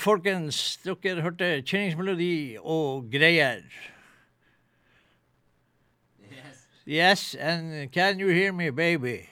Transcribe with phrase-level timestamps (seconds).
[0.00, 0.78] folkens.
[0.84, 3.62] Dere hørte kjenningsmelodi og greier.
[6.86, 9.28] Yes, and can you hear me, baby?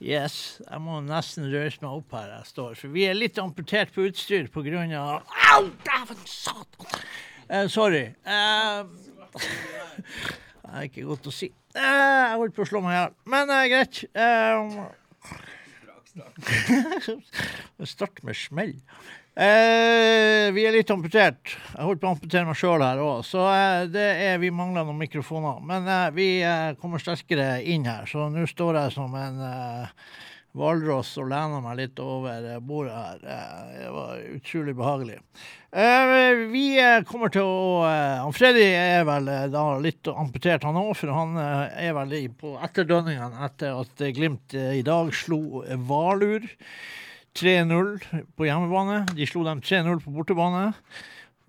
[0.00, 3.92] Yes, jeg må nesten røse meg opp her jeg står, for vi er litt amputert
[3.94, 5.22] på utstyr grunn av
[5.52, 7.00] Au, dæven satan!
[7.48, 8.10] Uh, sorry.
[8.26, 8.84] Uh,
[10.64, 11.48] det er ikke godt å si.
[11.76, 13.12] Uh, jeg holdt på å slå meg i hjel.
[13.32, 14.04] Men er greit.
[14.16, 14.64] Eh,
[17.96, 18.74] Start med smell.
[19.36, 21.50] Eh, vi er litt amputert.
[21.74, 24.86] Jeg holdt på å amputere meg sjøl her òg, så eh, det er, vi mangler
[24.88, 25.58] noen mikrofoner.
[25.60, 29.92] Men eh, vi eh, kommer sterkere inn her, så nå står jeg som en eh,
[30.56, 33.20] hvalross og lener meg litt over eh, bordet her.
[33.76, 35.20] Det var utrolig behagelig.
[35.84, 36.66] Eh, vi
[37.04, 41.92] kommer til å han Freddy er vel da litt amputert, han òg, for han er
[42.00, 45.60] vel på etterdønningene etter at Glimt i dag slo
[45.92, 46.54] Valur.
[47.36, 49.02] 3-0 på hjemmebane.
[49.16, 50.70] De slo dem 3-0 på bortebane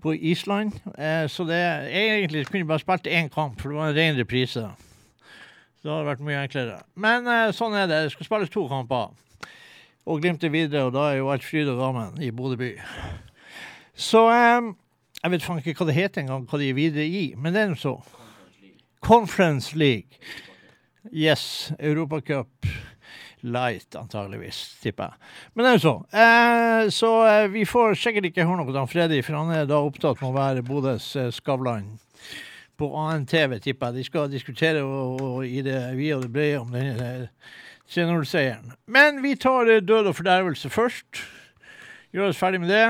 [0.03, 0.75] på Island.
[0.97, 1.61] Eh, så det
[1.91, 4.65] egentlig kunne de bare spilt én kamp, for det var en ren reprise.
[5.77, 6.81] Så det hadde vært mye enklere.
[6.95, 8.01] Men eh, sånn er det.
[8.05, 9.15] Det skal spilles to kamper.
[10.07, 12.73] Og Glimt er videre, og da er jo alt fryd og gammen i Bodø by.
[13.97, 14.69] Så eh,
[15.23, 17.63] jeg vet faen ikke hva det heter engang, hva de er videre i, men det
[17.63, 17.97] er nå så.
[19.03, 20.19] Conference League.
[21.12, 22.67] Yes, Europacup.
[23.45, 25.30] Light, antageligvis, tipper jeg.
[25.54, 25.95] Men det er jo så.
[26.24, 29.78] Eh, så eh, vi får sikkert ikke høre noe av Freddy, for han er da
[29.86, 31.92] opptatt med å være Bodøs eh, Skavlan
[32.78, 34.00] på ANTV, tipper jeg.
[34.00, 37.54] De skal diskutere og, og i det vide og det brede om denne eh,
[37.94, 38.74] 3-0-seieren.
[38.92, 41.22] Men vi tar eh, død og fordervelse først.
[42.16, 42.86] Gjør oss ferdig med det.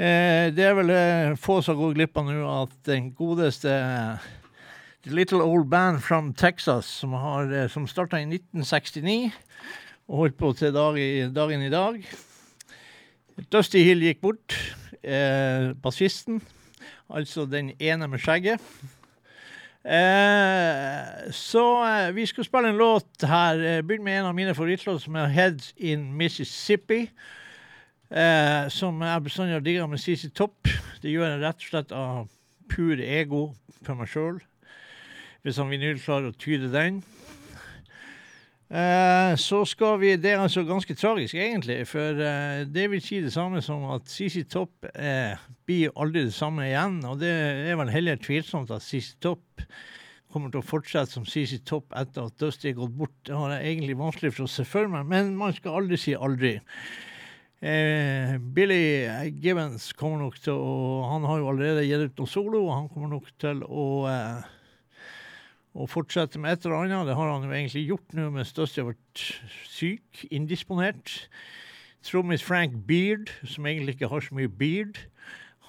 [0.00, 4.28] Eh, det er vel eh, få som går glipp av nå at den godeste eh,
[5.02, 9.30] The Little Old Band from Texas, som, har, eh, som starta i 1969
[10.10, 12.02] og holdt på til dag i, dagen i dag.
[13.48, 14.56] Dusty Hill gikk bort.
[15.00, 16.42] Eh, Bassisten,
[17.08, 18.60] altså den ene med skjegget.
[19.88, 23.64] Eh, så eh, vi skal spille en låt her.
[23.64, 27.08] Eh, Begynn med en av mine favorittlåter, som er 'Heads in Mississippi'.
[28.10, 30.68] Eh, som jeg bestandig har digga med CC Topp.
[31.00, 32.28] Det gjør jeg rett og slett av
[32.68, 34.40] pur ego for meg sjøl
[35.42, 37.00] hvis han vinyl klarer å tyde den.
[38.70, 41.86] Eh, så skal vi Det er altså ganske tragisk, egentlig.
[41.90, 45.34] For eh, det vil si det samme som at CC Topp eh,
[45.66, 47.00] blir aldri det samme igjen.
[47.04, 47.32] Og det
[47.70, 49.66] er vel heller tvilsomt at CC Topp
[50.30, 53.16] kommer til å fortsette som CC Topp etter at Dusty er gått bort.
[53.26, 56.14] Det har jeg egentlig vanskelig for å se for meg, men man skal aldri si
[56.14, 56.60] aldri.
[57.60, 59.10] Eh, Billy
[59.42, 62.88] Gibbons kommer nok til å Han har jo allerede gitt ut noe solo, og han
[62.88, 64.46] kommer nok til å eh,
[65.74, 67.06] og fortsette med et eller annet.
[67.08, 69.24] Det har han jo egentlig gjort nå mens Dusty har vært
[69.70, 71.14] syk, indisponert.
[72.06, 74.96] Trommis Frank Beard, som egentlig ikke har så mye beard,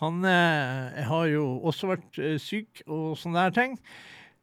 [0.01, 3.75] han eh, har jo også vært eh, syk og sånne der ting.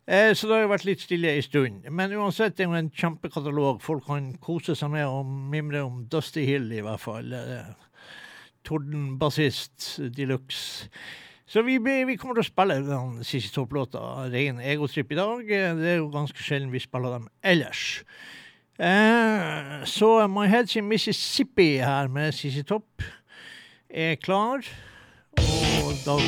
[0.08, 1.88] Eh, så det har jo vært litt stille en stund.
[1.90, 3.82] Men uansett, det er jo en kjempekatalog.
[3.84, 7.34] Folk kan kose seg med og mimre om Dusty Hill, i hvert fall.
[7.34, 7.72] Eh,
[8.68, 10.88] Tordenbassist de luxe.
[11.48, 15.46] Så vi, vi kommer til å spille den siste topplåta, ren egotripp, i dag.
[15.48, 18.02] Det er jo ganske sjelden vi spiller dem ellers.
[18.76, 23.02] Eh, så My Head's in Mississippi her med CC Topp
[23.88, 24.60] er klar.
[25.38, 26.20] Og Go.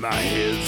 [0.00, 0.59] My head's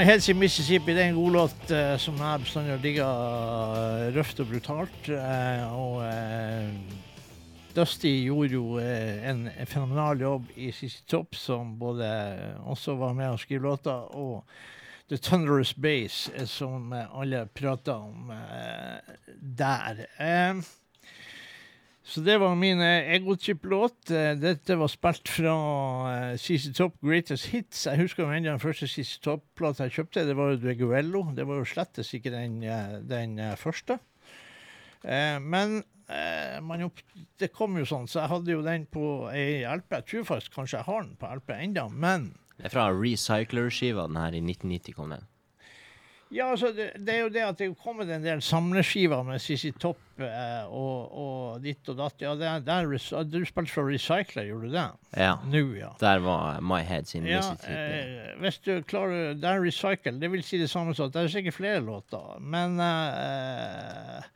[0.00, 3.08] My Heads in Mississippi det er en god låt uh, som jeg bestandig har digga
[3.12, 5.10] uh, røft og brutalt.
[5.12, 6.70] Uh, og eh,
[7.76, 12.08] Dusty gjorde jo eh, en fenomenal jobb i CC Top, som både
[12.64, 14.40] også var med å skrive låter, og
[15.12, 20.06] The Thunderous Base, eh, som eh, alle prater om eh, der.
[20.16, 20.64] Eh,
[22.10, 24.10] så det var min eh, egochip-låt.
[24.10, 25.52] Eh, Dette var spilt fra
[26.10, 27.84] eh, CC Top Greatest Hits.
[27.86, 30.24] Jeg husker jo ennå den første CC Top-plata jeg kjøpte.
[30.26, 31.22] Det var jo Dueguello.
[31.36, 34.00] Det var jo slettes ikke den, eh, den eh, første.
[35.06, 35.78] Eh, men
[36.10, 36.88] eh, man
[37.38, 40.00] det kom jo sånn, så jeg hadde jo den på ei LP.
[40.00, 44.10] Jeg tror faktisk kanskje jeg har den på LP ennå, men Det er fra Recycler-skiva,
[44.10, 45.29] den her i 1990 kom den.
[46.30, 49.42] Ja, altså, det, det er jo det at det er kommet en del samleskiver med
[49.42, 52.22] CC Topp eh, og, og ditt og datt.
[52.22, 54.84] Ja, det er, det er, du spilte for Recycler, gjorde du det?
[55.18, 55.32] Ja.
[55.42, 55.90] Nå, ja.
[55.98, 60.30] Der var My Head sin Ja, Visit eh, hvis du klarer Det er recycle, det
[60.30, 64.30] vil si det samme som det er sikkert flere låter, men eh,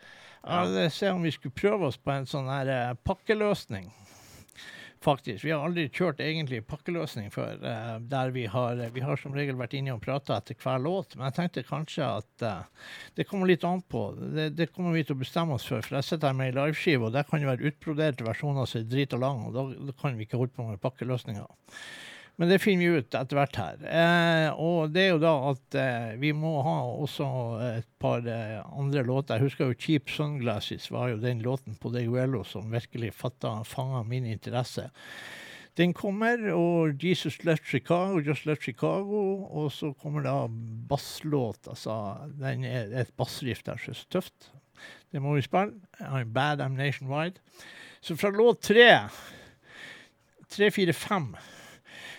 [0.44, 0.90] ja.
[0.92, 3.86] Se om vi skulle prøve oss på en sånn her eh, pakkeløsning.
[5.04, 5.44] Faktisk.
[5.44, 9.56] Vi har aldri kjørt egentlig pakkeløsning før, Uh, der vi har, vi har som regel
[9.56, 13.48] vært inne og prata etter hver låt, men jeg tenkte kanskje at uh, det kommer
[13.48, 14.06] litt an på.
[14.16, 16.56] Det, det kommer vi til å bestemme oss for, for jeg sitter her med ei
[16.56, 19.96] liveskive, og der kan det være utbroderte versjoner som er drita lang, og da, da
[20.00, 21.46] kan vi ikke holde på med pakkeløsninger.
[22.36, 23.82] Men det finner vi ut etter hvert her.
[23.86, 27.26] Eh, og det er jo da at eh, vi må ha også
[27.68, 29.38] et par eh, andre låter.
[29.38, 34.26] Jeg husker jo 'Cheap Sunglasses' var jo den låten på Deguello som virkelig fanga min
[34.26, 34.90] interesse.
[35.78, 40.48] Den kommer, og 'Jesus Left Chicago', 'Just Left Chicago', og så kommer da
[40.90, 41.68] basslåt.
[41.70, 44.50] Altså, den er et bassriff der er så tøft.
[45.12, 45.78] Det må vi spille.
[46.00, 47.38] I'm Bad, I'm Nationwide.
[48.00, 49.08] Så fra låt tre,
[50.50, 51.36] tre, fire, fem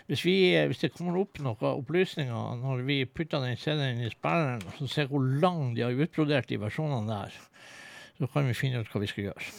[0.06, 0.36] hvis, vi,
[0.70, 5.10] hvis det kommer opp noen opplysninger når vi putter den CD-en i spilleren, så ser
[5.10, 7.40] hvor lang de har utbrodert de versjonene der,
[8.20, 9.56] så kan vi finne ut hva vi skal gjøre.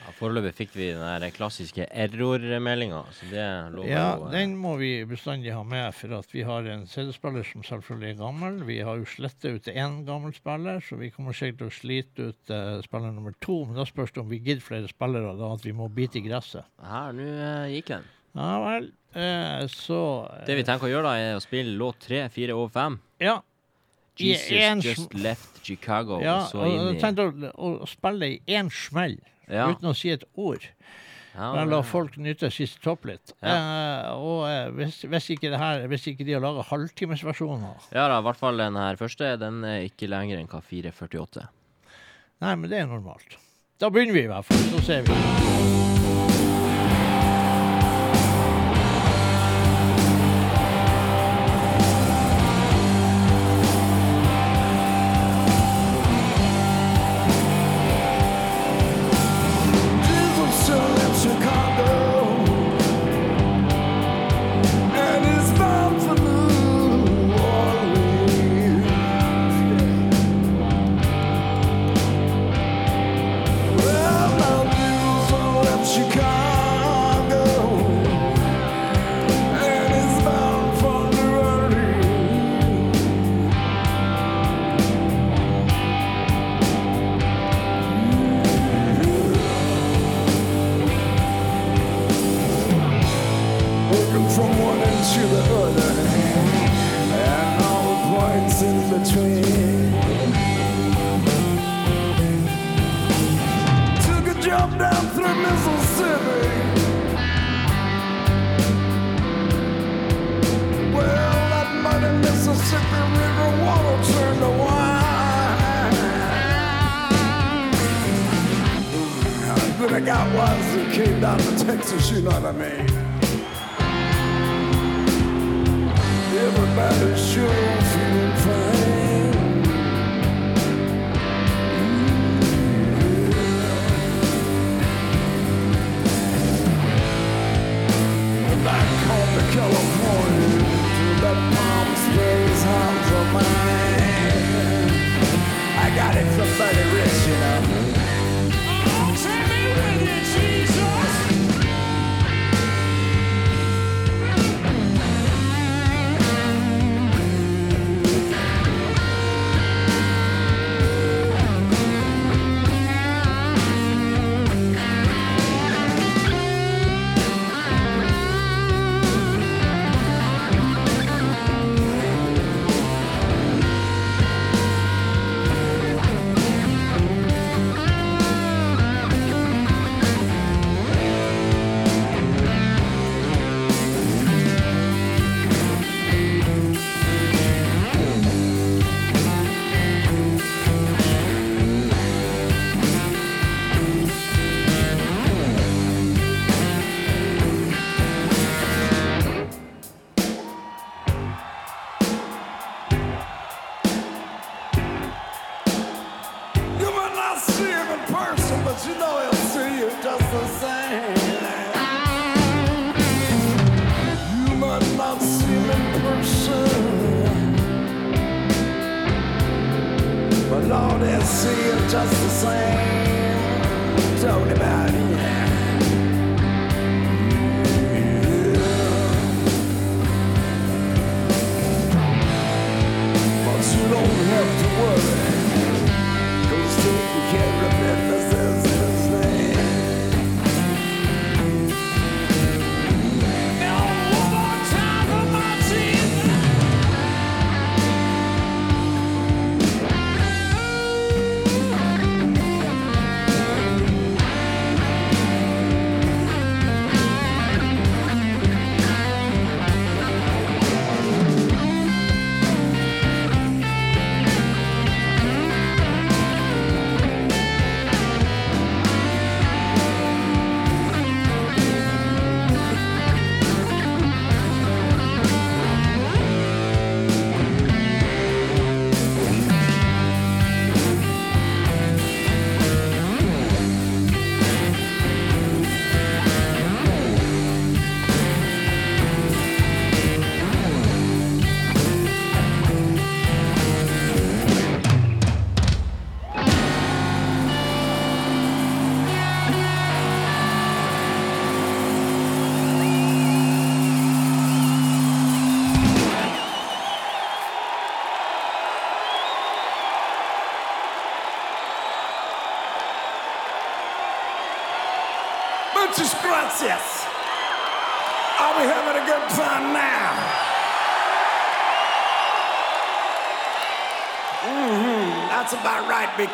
[0.00, 4.54] Ja, Foreløpig fikk vi den der klassiske error-meldinga, så det lover Ja, jo Ja, den
[4.56, 8.62] må vi bestandig ha med, for vi har en CD-spiller som selvfølgelig er gammel.
[8.68, 12.30] Vi har jo slettet ut én gammel spiller, så vi kommer sikkert til å slite
[12.30, 13.58] ut uh, spiller nummer to.
[13.68, 16.24] Men da spørs det om vi gidder flere spillere, da at vi må bite i
[16.24, 16.64] gresset.
[16.80, 18.08] Her, nå uh, gikk den.
[18.38, 20.00] Ja vel, eh, så
[20.30, 22.98] eh, Det vi tenker å gjøre, da, er å spille låt tre, fire og fem.
[23.22, 23.40] Ja.
[24.20, 28.34] Jesus en just left Chicago, Ja, og så inn jeg i tenkte å, å spille
[28.34, 29.16] i én smell,
[29.48, 29.70] Ja.
[29.72, 30.66] uten å si et ord.
[31.34, 33.32] Ja, Bare la folk nyte siste topp litt.
[33.38, 38.08] Eh, og eh, hvis, hvis, ikke det her, hvis ikke de har laga halvtimesversjoner Ja
[38.10, 39.36] da, i hvert fall den her første.
[39.40, 41.46] Den er ikke lenger enn hva 4.48.
[42.40, 43.38] Nei, men det er normalt.
[43.80, 44.66] Da begynner vi i hvert fall.
[44.74, 45.89] Så ser vi.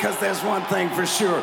[0.07, 1.42] Because there's one thing for sure.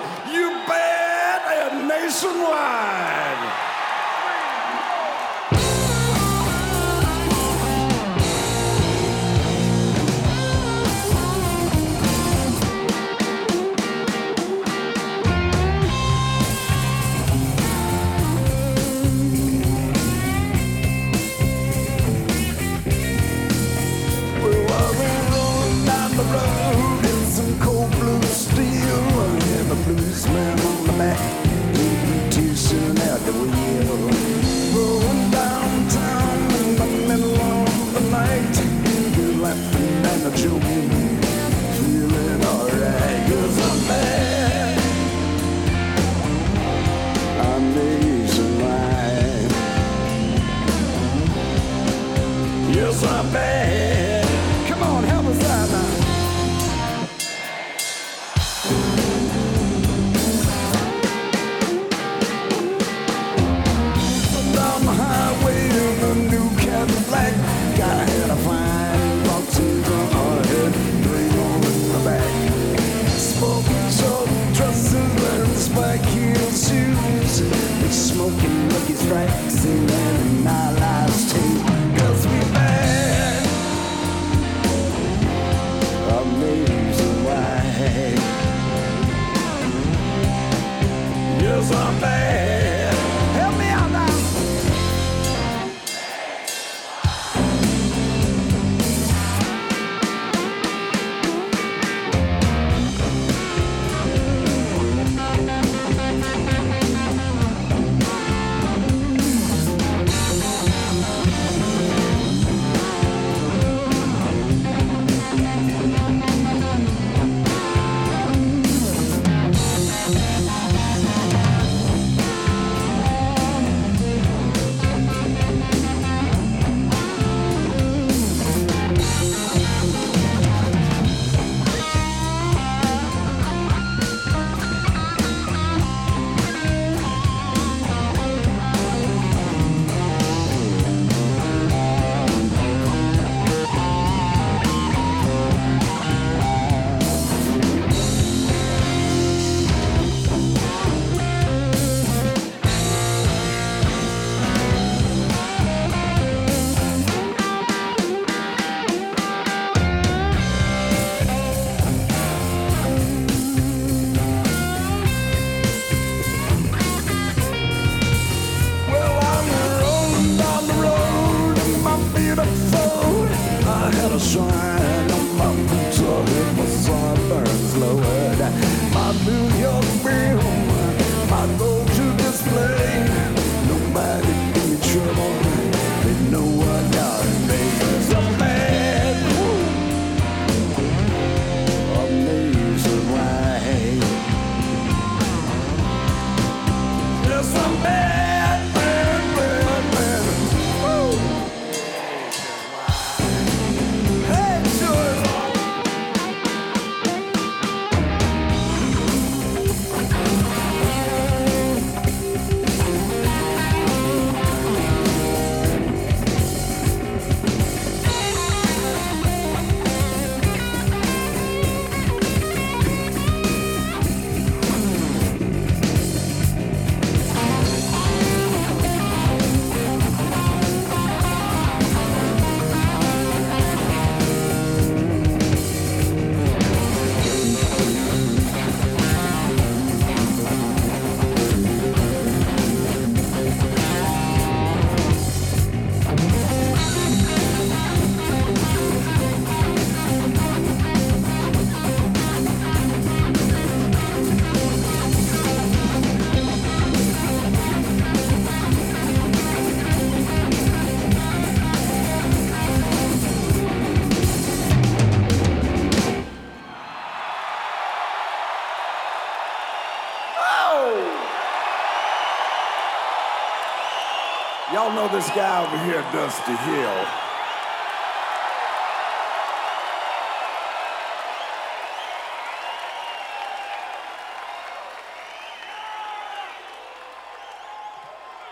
[275.35, 277.05] Guy over here, Dusty Hill.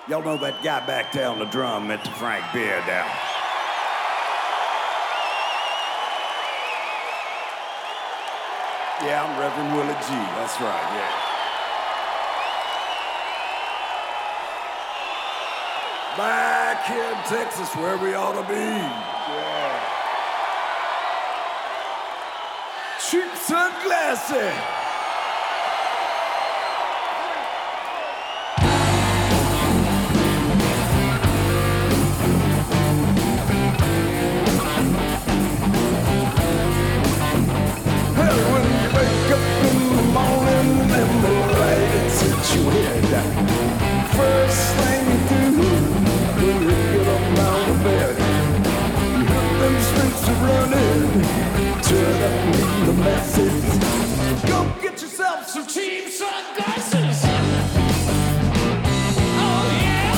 [0.09, 2.11] Y'all know that guy back there on the drum, Mr.
[2.17, 3.07] Frank Beard down.
[9.05, 10.09] Yeah, I'm Reverend Willie G.
[10.35, 10.87] That's right,
[16.17, 16.60] yeah.
[16.81, 18.55] Back here in Texas, where we ought to be.
[18.55, 19.79] Yeah.
[23.07, 24.53] Cheap sunglasses.
[39.61, 41.33] You morning and the
[43.11, 43.25] your
[44.13, 45.20] first thing
[50.43, 51.01] running,
[51.87, 53.71] turn up and leave the message.
[54.49, 57.19] Go get yourself some cheap sunglasses.
[59.43, 60.15] Oh yeah.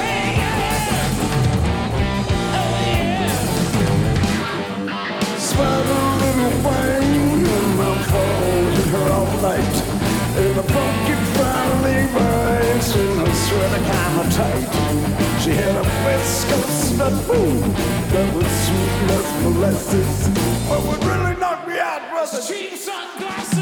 [0.00, 1.20] Hey yeah.
[2.60, 3.38] Oh yeah.
[5.38, 7.10] Spent a little thing
[7.56, 9.76] in my phone with her all night.
[10.40, 14.66] And the funky finally rise and her sweater kind of tight.
[15.42, 16.69] She had a viscous
[17.00, 17.60] that fool
[18.12, 18.92] that would shoot
[19.42, 20.28] molasses.
[20.86, 22.42] Would really knock me out, brother?
[22.42, 23.59] Cheap sunglasses.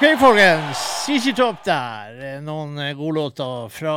[0.00, 0.78] OK, folkens.
[1.04, 2.38] CC Top der.
[2.40, 3.96] Noen godlåter fra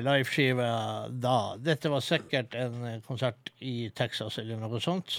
[0.00, 1.34] liveskiva da.
[1.60, 5.18] Dette var sikkert en konsert i Texas eller noe sånt.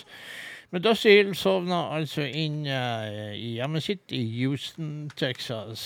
[0.73, 5.85] Men Dusty Hill sovna altså inn uh, i hjemmet sitt i Houston, Texas.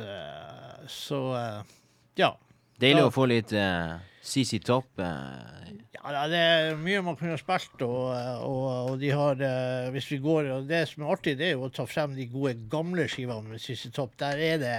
[0.00, 1.76] Uh, så uh,
[2.16, 2.32] ja.
[2.80, 4.96] Deilig å få litt uh, CC Topp.
[4.96, 8.08] eh, Ja, det er mye man kunne spilt, og,
[8.44, 11.54] og, og de har eh, Hvis vi går og Det som er artig, det er
[11.54, 14.16] jo å ta frem de gode, gamle skivene med Sissy Topp.
[14.20, 14.74] Der er det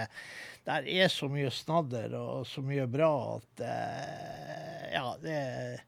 [0.67, 5.81] Der er så mye snadder og så mye bra at eh, Ja, det er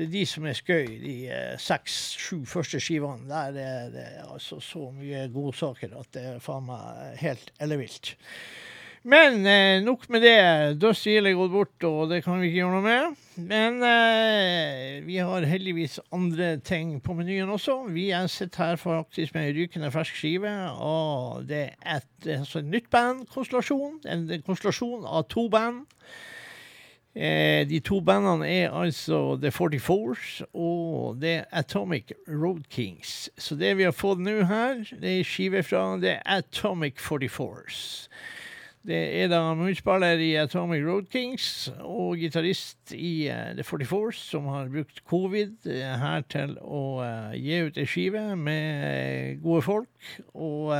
[0.00, 3.26] det er de som er skøy, de eh, seks-sju første skivene.
[3.28, 8.14] Der er det altså så mye godsaker at det er faen meg helt ellevilt.
[9.02, 10.96] Men eh, nok med det.
[11.06, 13.20] Hill er gått bort, og det kan vi ikke gjøre noe med.
[13.40, 17.78] Men eh, vi har heldigvis andre ting på menyen også.
[17.94, 22.60] Vi er sitter her faktisk med en rykende fersk skive, og det er et, altså
[22.60, 24.02] et nytt band, konstellasjon.
[24.04, 25.86] En, en konstellasjon av to band.
[27.16, 33.30] Eh, de to bandene er altså The 44s og The Atomic Road Kings.
[33.40, 37.80] Så det vi har fått nå her, det er skive fra The Atomic 44s.
[38.80, 44.46] Det er da munnspiller i Atomic Road Kings og gitarist i uh, The 44s som
[44.48, 50.12] har brukt covid uh, her til å uh, gi ut ei skive med gode folk.
[50.32, 50.72] Og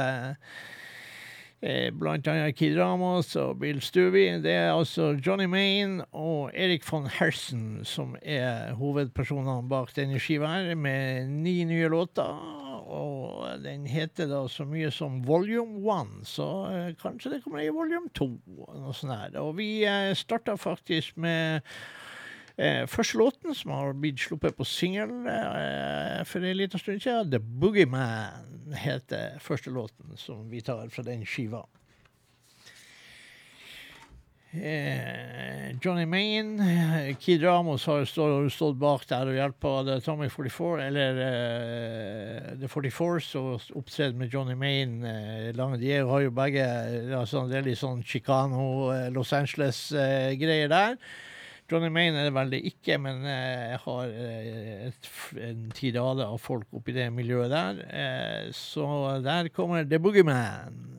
[2.00, 7.04] blant annet Kid Ramos og Bill Stuby Det er altså Johnny Maine og Erik von
[7.04, 12.69] Hersen som er hovedpersonene bak denne skiva her, med ni nye låter.
[12.90, 17.72] Og den heter da så mye som Volume 1, så eh, kanskje det kommer i
[17.74, 18.30] Volume 2.
[18.82, 19.40] Noe sånt her.
[19.42, 21.66] Og vi eh, starta faktisk med
[22.60, 27.30] Eh, første låten, som har blitt sluppet på singel eh, for en liten stund siden,
[27.32, 31.62] The Boogeyman, heter første låten som vi tar fra den skiva.
[34.52, 40.88] Eh, Johnny Maine, eh, Kid Ramos har stått, stått bak der og hjulpet Atomic 44,
[40.88, 45.06] eller uh, The 44s, og med Johnny Maine.
[45.54, 46.66] Uh, de har jo begge
[47.14, 50.98] altså, det er litt sånn Chicano, Los Angeles-greier der.
[51.70, 56.96] Johnny Maine er det vel ikke, men jeg har et, en tirade av folk oppi
[56.96, 58.50] det miljøet der.
[58.50, 58.82] Så
[59.22, 60.90] der kommer The Boogeyman.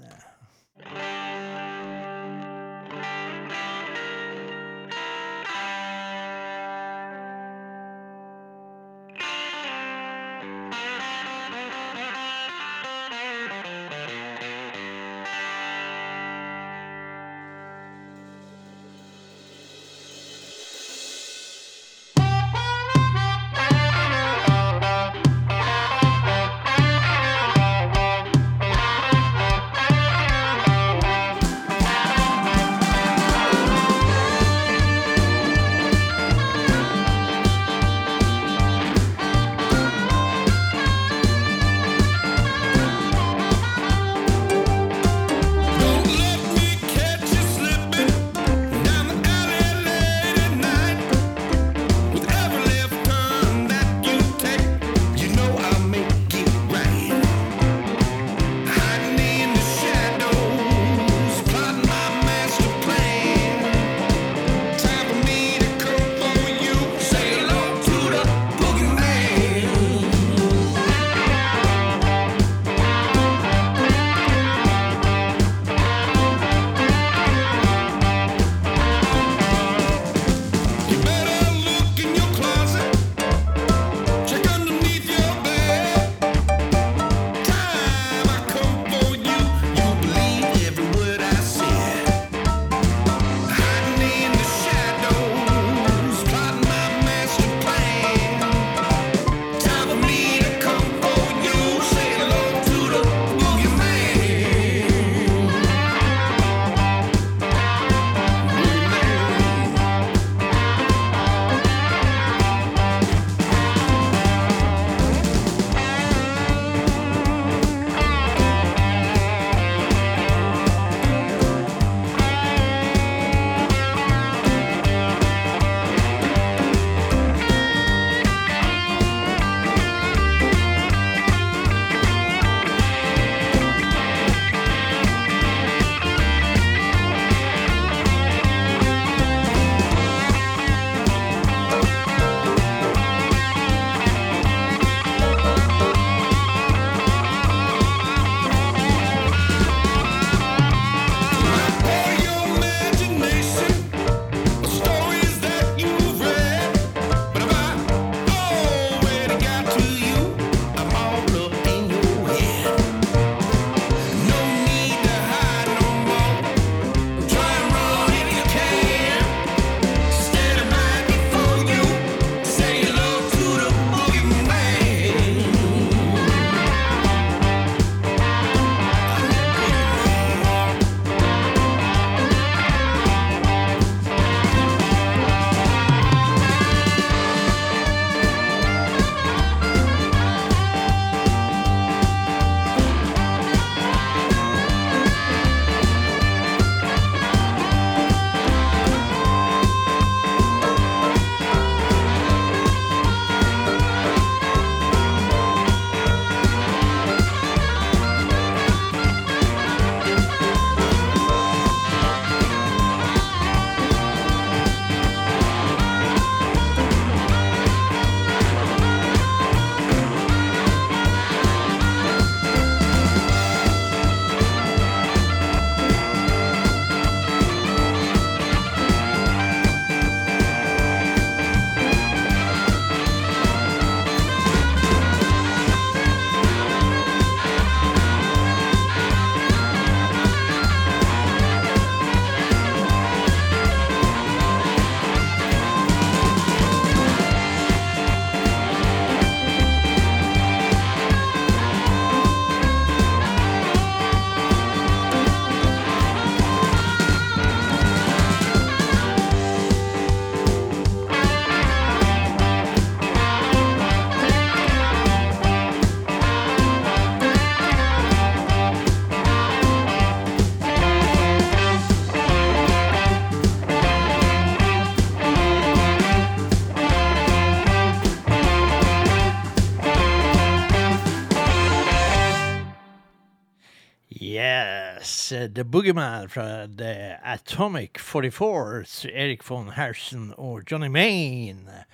[285.31, 291.85] The Boogeyman fra The Atomic 44s, Erik von Hersen og Johnny Maine.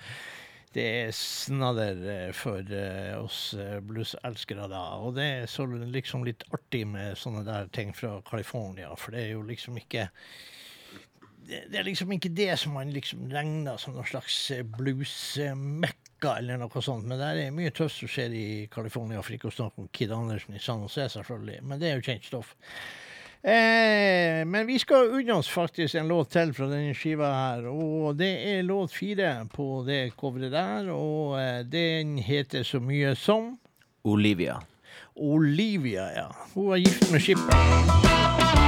[0.74, 4.82] Det er snadder eh, for eh, oss eh, blueselskere, da.
[4.98, 9.22] Og det er så liksom litt artig med sånne der ting fra California, for det
[9.22, 10.08] er jo liksom ikke
[11.46, 16.58] det, er liksom ikke det som man liksom regner som noen slags eh, bluesmekka eller
[16.58, 17.06] noe sånt.
[17.06, 20.10] Men det er mye tøft som skjer i California, for ikke å snakke om Kid
[20.16, 21.62] Andersen i San Jose, selvfølgelig.
[21.62, 22.56] Men det er jo kjent stoff.
[23.42, 27.68] Eh, men vi skal unne oss faktisk en låt til fra denne skiva her.
[27.70, 30.90] Og det er låt fire på det coveret der.
[30.94, 33.54] Og eh, den heter så mye som
[34.04, 34.58] Olivia.
[35.14, 36.28] Olivia, ja.
[36.54, 38.67] Hun er gift med Skipper.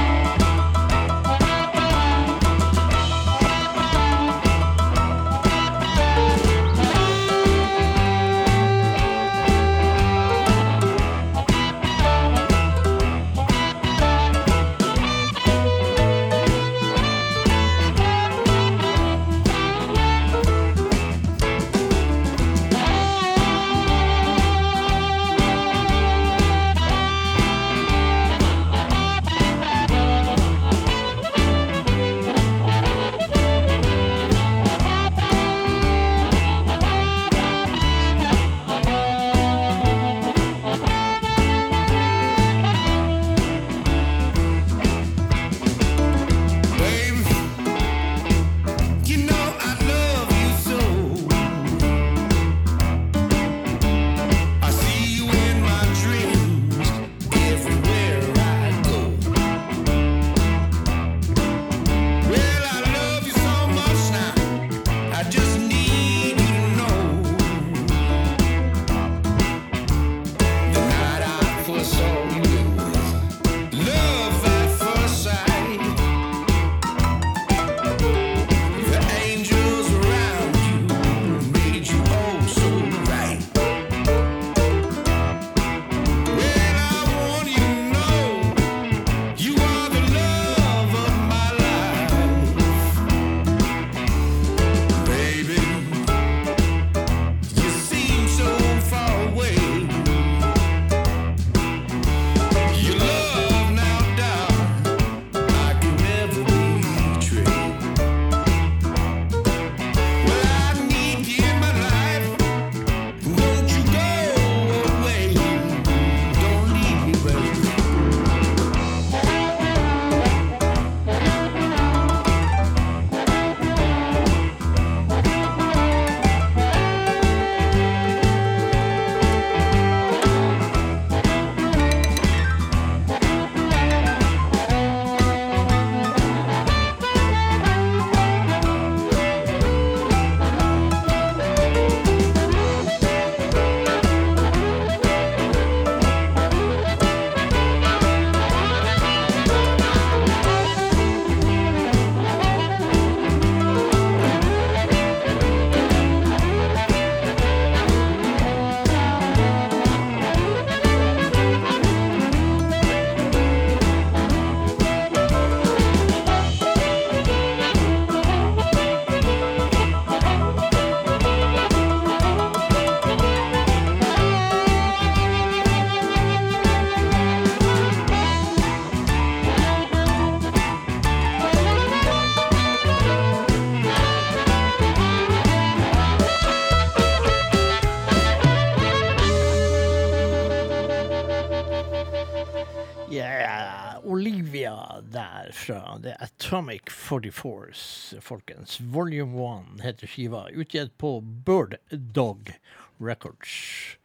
[193.21, 198.79] Ja, Olivia der fra The Atomic 44s, folkens.
[198.81, 199.37] Volume
[199.77, 200.47] 1 heter skiva.
[200.53, 202.51] Utgitt på Bird Dog
[202.99, 203.97] Records.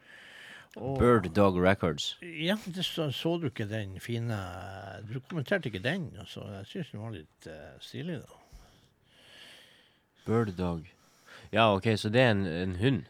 [0.77, 2.17] Og- Bird Dog Records.
[2.21, 4.37] Ja, det så, så du ikke den fine
[5.09, 8.43] Du kommenterte ikke den, så Jeg syns den var litt uh, stilig, da.
[10.27, 10.87] Bird Dog.
[11.53, 13.05] Ja, OK, så det er en, en hund?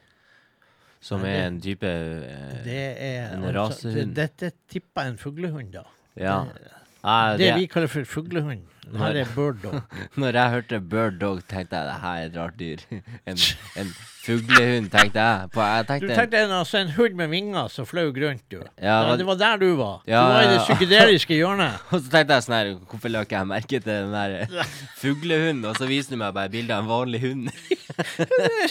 [1.01, 4.15] Som er en type eh, Det er En altså, rasehund.
[4.15, 5.83] det- Dette tipper en fuglehund, da.
[6.17, 6.41] Ja.
[6.53, 6.73] Det,
[7.07, 8.65] Ah, det det, vi kaller for fuglehund.
[8.87, 9.81] Det her er bird dog.
[10.21, 12.83] Når jeg hørte Bird Dog, tenkte jeg det her er et rart dyr.
[13.31, 13.39] En,
[13.83, 13.89] en
[14.25, 15.49] fuglehund, tenkte jeg.
[15.55, 18.59] På, jeg Du tenkte, tenkte en, altså, en hund med vinger som fløy grønt, du.
[18.83, 20.03] Ja, Ja, det var der du var.
[20.07, 21.79] Ja, du var i det psykedeliske hjørnet.
[21.91, 24.67] Og så tenkte jeg sånn her, hvorfor la ikke jeg merke til den der
[25.03, 25.65] fuglehunden?
[25.71, 27.51] Og så viste du meg bare bilde av en vanlig hund.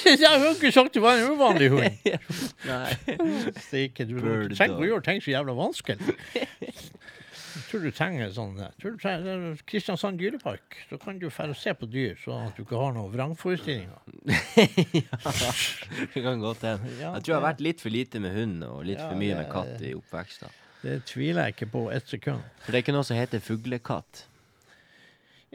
[0.04, 2.12] Jeg har ikke sagt det var en uvanlig hund.
[2.68, 2.92] Nei.
[3.68, 4.16] Steike, du
[4.52, 6.16] ikke å gjøre ting så jævla vanskelig.
[7.56, 10.76] Jeg tror du trenger sånn tror du trenger, Kristiansand dyrepark.
[10.90, 13.96] Så kan du dra og se på dyr, sånn at du ikke har noen vrangforestillinger.
[16.14, 16.92] Det kan godt hende.
[17.00, 19.40] Jeg tror jeg har vært litt for lite med hund og litt Ja, for mye
[19.40, 20.54] med katt i oppveksten.
[20.86, 22.44] Det tviler jeg ikke på ett sekund.
[22.62, 24.26] For det er ikke noe som heter fuglekatt.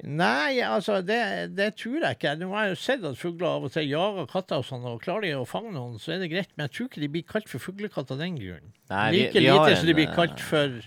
[0.00, 1.18] Nei, altså, det,
[1.58, 2.32] det tror jeg ikke.
[2.40, 5.02] Nå har jeg jo sett at fugler av og til jager katter og sånn, og
[5.04, 6.54] klarer de å fange noen, så er det greit.
[6.56, 8.70] Men jeg tror ikke de blir kalt for fuglekatt av den grunn.
[8.90, 10.78] Nei, vi- like vi lite som de blir eh, kalt for,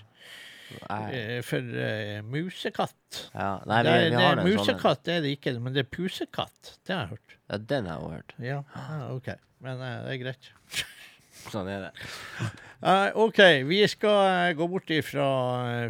[0.90, 1.14] Nei.
[1.14, 3.20] eh, for uh, musekatt.
[3.34, 5.14] Ja, nei, vi, det, vi det, har sånn en.
[5.16, 6.76] er det ikke, men det er pusekatt.
[6.86, 7.38] Det har jeg hørt.
[7.50, 8.36] Ja, den har jeg hørt.
[8.44, 9.32] Ja, ah, OK.
[9.64, 10.52] Men uh, det er greit.
[11.44, 11.92] Sånn er det.
[12.86, 15.28] uh, OK, vi skal gå bort ifra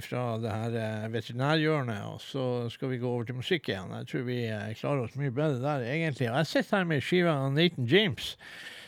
[0.02, 3.94] fra det her veterinærhjørnet, og så skal vi gå over til musikk igjen.
[4.02, 4.40] Jeg tror vi
[4.80, 6.30] klarer oss mye bedre der, egentlig.
[6.32, 8.34] Jeg sitter her med skiva av Nathan James,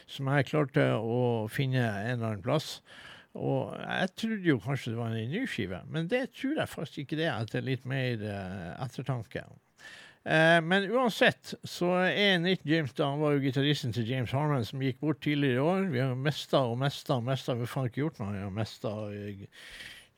[0.10, 1.20] som jeg klarte å
[1.52, 2.80] finne en eller annen plass.
[3.36, 7.04] Og jeg trodde jo kanskje det var en ny skive, men det tror jeg faktisk
[7.04, 9.44] ikke det, etter litt mer eh, ettertanke.
[10.26, 14.66] Eh, men uansett så er Nick James da, han var jo gitaristen til James Harman,
[14.66, 15.84] som gikk bort tidligere i år.
[15.94, 17.58] Vi har mista og mista og mista.
[17.60, 18.34] Vi har ikke gjort noe.
[18.34, 18.96] Vi har mista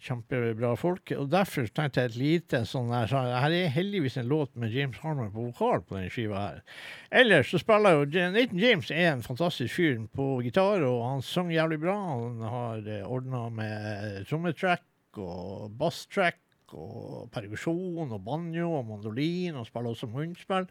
[0.03, 1.11] kjempebra folk.
[1.17, 4.99] Og derfor tenkte jeg et lite sånn her Her er heldigvis en låt med James
[5.01, 6.63] Harmer på vokal på den skiva her.
[7.09, 11.57] Ellers så spiller jo Nathan James er en fantastisk fyr på gitar, og han synger
[11.57, 11.97] jævlig bra.
[12.13, 14.85] Han har eh, ordna med trommetrack
[15.17, 16.43] og basstrack
[16.75, 20.67] og perkusjon og banjo og mandolin, og spiller også munnspill.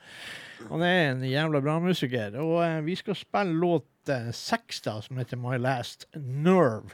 [0.69, 2.37] Han er en jævla bra musiker.
[2.43, 6.93] Og eh, vi skal spille låt eh, seks, da, som heter My Last Nerve,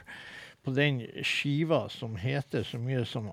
[0.63, 3.31] på den skiva som heter så mye som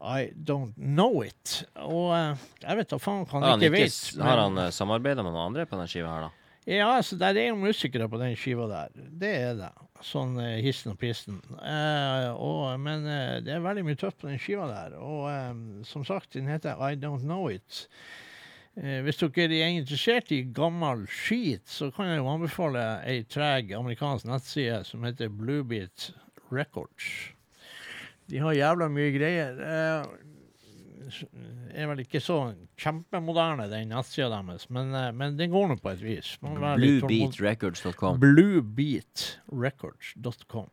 [0.00, 1.60] I Don't Know It.
[1.84, 4.02] Og eh, jeg vet da faen hva han han, ikke ikke, vet.
[4.16, 4.26] Men...
[4.26, 6.36] har han uh, samarbeida med noen andre på den skiva her, da?
[6.68, 8.92] Ja, altså, det er jo musikere på den skiva der.
[8.94, 9.70] Det er det.
[10.04, 11.40] Sånn eh, hissen og pissen.
[11.56, 14.96] Eh, og, men eh, det er veldig mye tøft på den skiva der.
[15.00, 15.54] Og eh,
[15.88, 17.86] som sagt, den heter I Don't Know It.
[18.78, 23.74] Eh, hvis dere er interessert i gammel skit, så kan jeg jo anbefale ei treg
[23.76, 26.10] amerikansk nettside som heter Bluebeat
[26.52, 27.32] Records.
[28.30, 29.60] De har jævla mye greier.
[29.60, 30.04] Eh,
[31.74, 35.90] er vel ikke så kjempemoderne, den nettsida deres, men, eh, men den går nå på
[35.90, 36.38] et vis.
[36.42, 38.20] Bluebeatrecords.com.
[38.20, 40.68] Bluebeatrecords.com.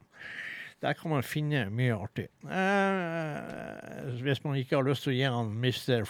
[0.81, 2.27] Der kan man finne mye artig.
[2.45, 6.05] Eh, hvis man ikke har lyst til å gi han Mr.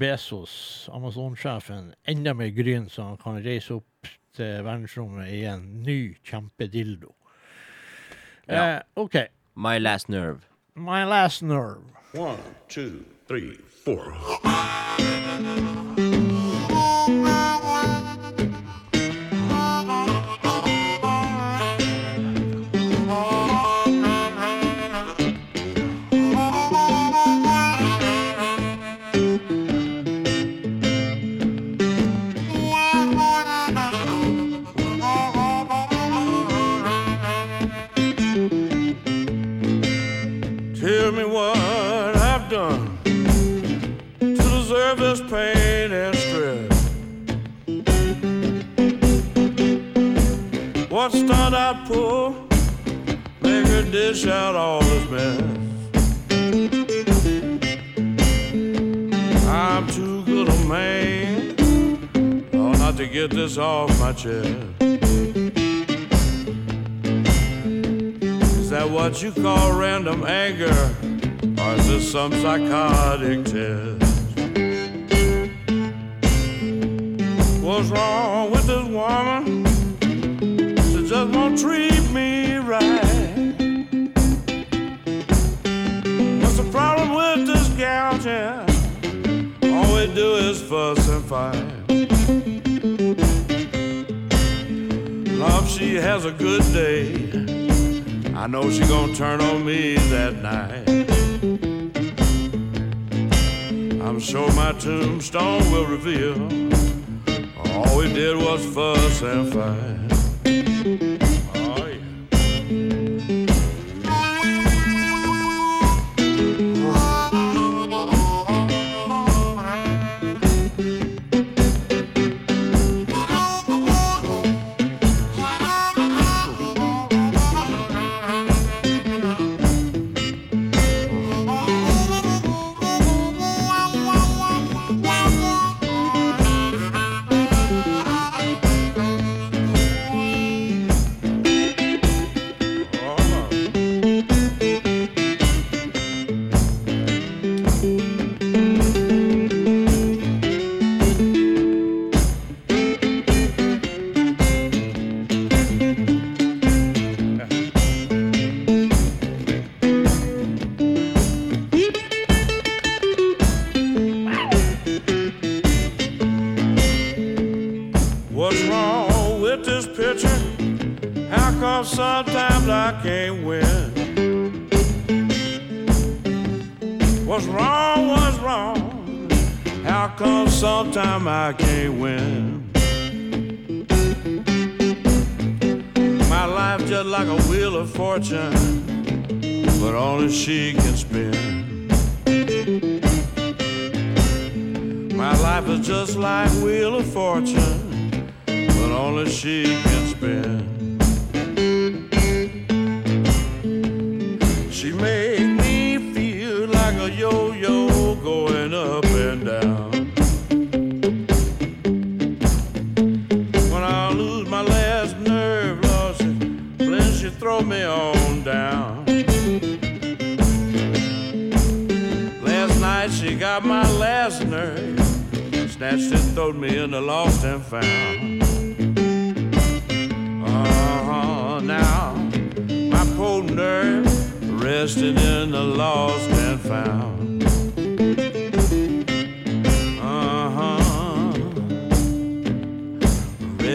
[0.00, 6.16] Bezos, Amazon-sjefen, enda mer gryn, så han kan reise opp til verdensrommet i en ny
[6.24, 7.12] kjempedildo.
[8.48, 8.76] Ja.
[8.76, 9.28] Eh, OK.
[9.54, 10.46] My Last Nerve.
[10.74, 11.82] My last nerve.
[12.12, 12.38] One,
[12.68, 14.12] two, three, four.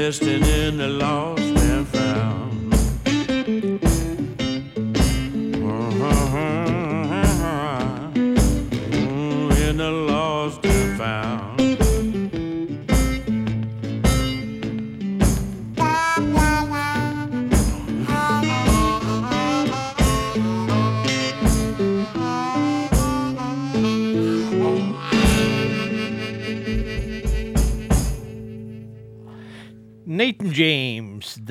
[0.06, 1.51] Resting in the lost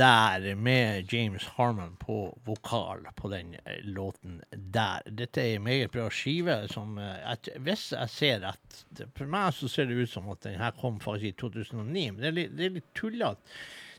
[0.00, 5.04] der, med James Harmon på vokal på den eh, låten der.
[5.06, 6.56] Dette er en meget bra skive.
[6.72, 10.42] som eh, at Hvis jeg ser rett For meg så ser det ut som at
[10.46, 13.56] den her kom faktisk i 2009, men det er litt, det er litt tullete.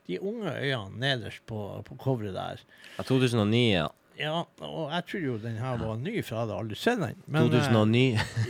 [0.09, 2.63] De unge øynene nederst på, på coveret der.
[2.97, 3.89] Ja, 2009, ja.
[4.21, 7.21] Ja, og jeg trodde jo den her var ny, for jeg hadde aldri sett den.
[7.25, 8.01] Men, eh, 2009.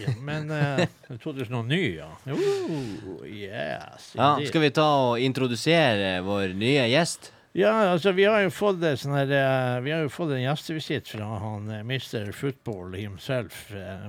[0.04, 2.10] ja, men uh, 2009, ja.
[2.34, 4.10] Oh, yes.
[4.18, 7.32] Ja, skal vi ta og introdusere vår nye gjest?
[7.54, 10.44] Ja, altså vi har jo fått det sånn her eh, Vi har jo fått en
[10.44, 12.32] gjestevisitt fra han eh, Mr.
[12.36, 13.66] Football himself.
[13.76, 14.08] Eh,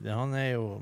[0.00, 0.80] det, han er jo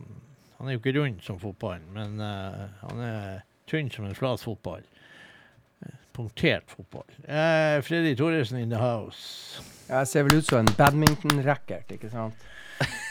[0.61, 3.39] Han er jo ikke rund som fotballen, men han er
[3.71, 4.83] tynn som en flat fotball.
[6.13, 7.07] Punktert fotball.
[7.81, 9.63] Freddy Thoresen in the house.
[9.89, 12.45] Jeg ser vel ut som en badminton-racket, ikke sant?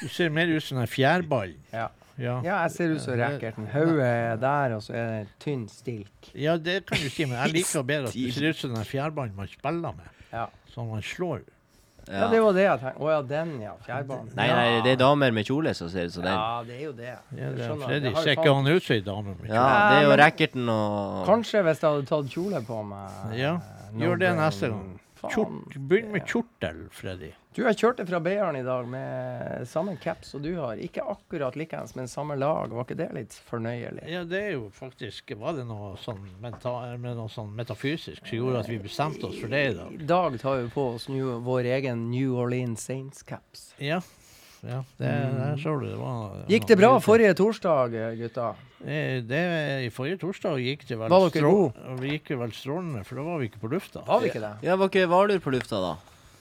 [0.04, 1.56] Du ser mer ut som en fjærball.
[1.74, 1.88] Ja.
[2.20, 2.40] Ja.
[2.44, 3.68] Ja, jeg ser ut som racketen.
[3.72, 6.32] Hodet er der, og så er det en tynn stilk.
[6.36, 8.84] ja, det kan du si, men jeg liker bedre at det ser ut som den
[8.90, 10.12] fjærbanen man spiller med.
[10.34, 10.50] Ja.
[10.74, 11.46] Sånn man slår.
[12.10, 13.04] Ja, det var det jeg tenkte.
[13.06, 13.72] Å ja, den, ja.
[13.86, 14.30] Fjærbanen.
[14.38, 16.34] Nei, nei, det er damer med kjole som ser ut som den.
[16.34, 17.12] Ja, det er jo det.
[17.38, 17.74] Ja, det er.
[17.84, 19.36] Freddy ser ikke han ut som ei dame.
[19.36, 19.60] med kjole.
[19.60, 23.36] Ja, det er jo racketen og Kanskje hvis jeg hadde tatt kjole på meg.
[23.38, 23.54] Ja,
[24.02, 24.90] gjør det neste gang.
[25.20, 27.30] Kjort, begynn med kjortel, Freddy.
[27.50, 30.78] Du, jeg kjørte fra Beiarn i dag med samme caps som du har.
[30.78, 32.70] Ikke akkurat likeens, men samme lag.
[32.70, 34.04] Var ikke det litt fornøyelig?
[34.06, 38.38] Ja, det er jo faktisk Var det noe sånn, menta, med noe sånn metafysisk som
[38.38, 39.96] gjorde at vi bestemte oss for det i dag?
[39.98, 43.72] I dag tar vi på oss new, vår egen New Orleans Saints-caps.
[43.82, 43.98] Ja.
[44.62, 45.88] ja det, der så du.
[45.90, 48.52] Det var Gikk det bra forrige torsdag, gutta?
[48.78, 49.42] Det,
[49.88, 53.50] I forrige torsdag gikk det vel Var dere gikk vel strålende, for da var vi
[53.50, 54.06] ikke på lufta.
[54.06, 54.54] Var vi ikke det?
[54.70, 55.98] Ja, var ikke Hvaler på lufta da?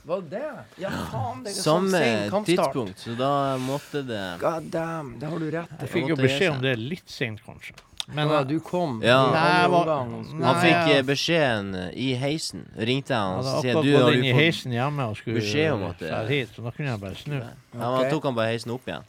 [0.09, 0.43] Var det?
[0.81, 2.47] Ja, faen, det er sånn Samme sen kampstart.
[2.73, 6.25] tidspunkt, så da måtte det God damn, det har du rett Jeg fikk jo måtte
[6.25, 7.75] beskjed om det litt seint, kanskje.
[8.09, 9.19] Men Ja, eh, du kom Ja.
[9.29, 12.65] i Nei, og skulle- Han fikk jeg- eh, beskjeden eh, i heisen.
[12.79, 14.73] Ringte han og så hadde sier akkurat du gått har inn du i fått heisen
[14.73, 17.35] hjemme og skulle beskjed om at det- dra hit, så da kunne jeg bare snu.
[17.39, 18.03] Ja, men Ok.
[18.05, 19.05] Da tok han bare heisen opp igjen.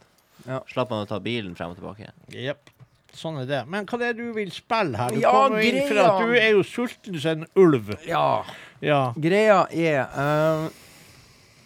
[0.46, 0.60] Ja.
[0.68, 2.10] Slapp han å ta bilen frem og tilbake.
[2.30, 2.68] Jepp.
[3.16, 3.66] Sånn er det.
[3.66, 5.08] Men hva er det du vil spille her?
[5.08, 6.26] Du Ja, kommer jo inn for at greia.
[6.26, 7.96] du er jo sulten som en ulv.
[8.06, 8.44] Ja.
[8.82, 9.12] Ja.
[9.18, 10.68] Greia er eh,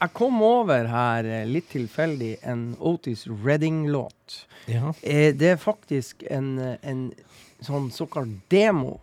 [0.04, 4.42] Jeg kom over her eh, litt tilfeldig en Otis Redding-låt.
[4.68, 4.92] ja.
[5.02, 7.06] Eh, det er faktisk en, eh, en
[7.64, 8.98] sånn såkalt demo.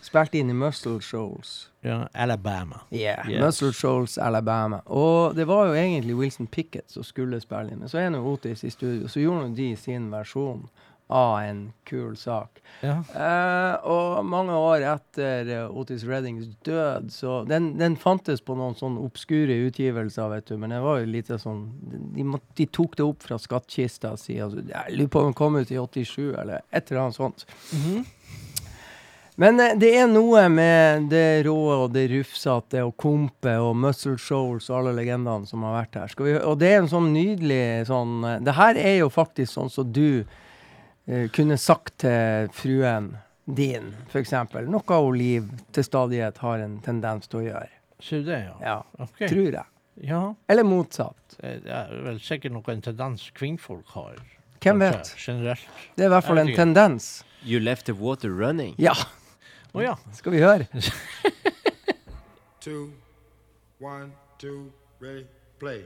[0.00, 1.70] Spilt inn i Muscle Shoals.
[1.82, 2.06] ja.
[2.14, 2.80] Alabama.
[2.90, 3.40] Yeah, Yes.
[3.42, 4.80] Muscle Shoals, Alabama.
[4.86, 8.22] Og det var jo egentlig Wilson Pickett som skulle spille inn, men så er nå
[8.32, 9.08] Otis i studio.
[9.08, 10.68] Så gjorde de sin versjon
[11.08, 12.60] av en kul sak.
[12.84, 12.98] Ja.
[13.00, 18.76] Eh, og mange år etter eh, Otis Reddings død, så den, den fantes på noen
[18.76, 21.64] sånn obskure utgivelser, vet du, men det var jo litt sånn
[22.14, 22.26] De,
[22.60, 24.36] de tok det opp fra skattkista si.
[24.44, 27.48] Altså, jeg lurer på om den kom ut i 87, eller et eller annet sånt.
[29.38, 34.18] Men eh, det er noe med det rå og det rufsete og Kompe og Muscle
[34.20, 36.18] Shoals og alle legendene som har vært her.
[36.18, 39.72] Vi, og det er en sånn nydelig sånn eh, Det her er jo faktisk sånn
[39.72, 40.36] som du eh,
[41.32, 43.12] kunne sagt til fruen
[43.48, 44.32] din, f.eks.
[44.68, 47.68] Noe hun Liv til stadighet har en tendens til å gjøre.
[48.00, 48.56] Sier du det, ja?
[48.62, 49.28] Ja, Okay.
[49.28, 49.64] tror jeg.
[50.04, 50.34] Ja.
[50.48, 51.38] Eller motsatt.
[51.40, 54.18] Det er vel sikkert noe en tendens kvinnfolk har.
[54.62, 55.14] Hvem vet?
[55.18, 55.64] Generelt.
[55.96, 57.24] Det er i hvert fall en tendens.
[57.42, 58.74] You left the water running.
[58.78, 58.94] Ja,
[59.74, 59.96] Oh, ja.
[60.16, 60.66] skal vi høre?
[62.60, 62.90] two,
[63.80, 65.26] one, two, ready,
[65.60, 65.84] play.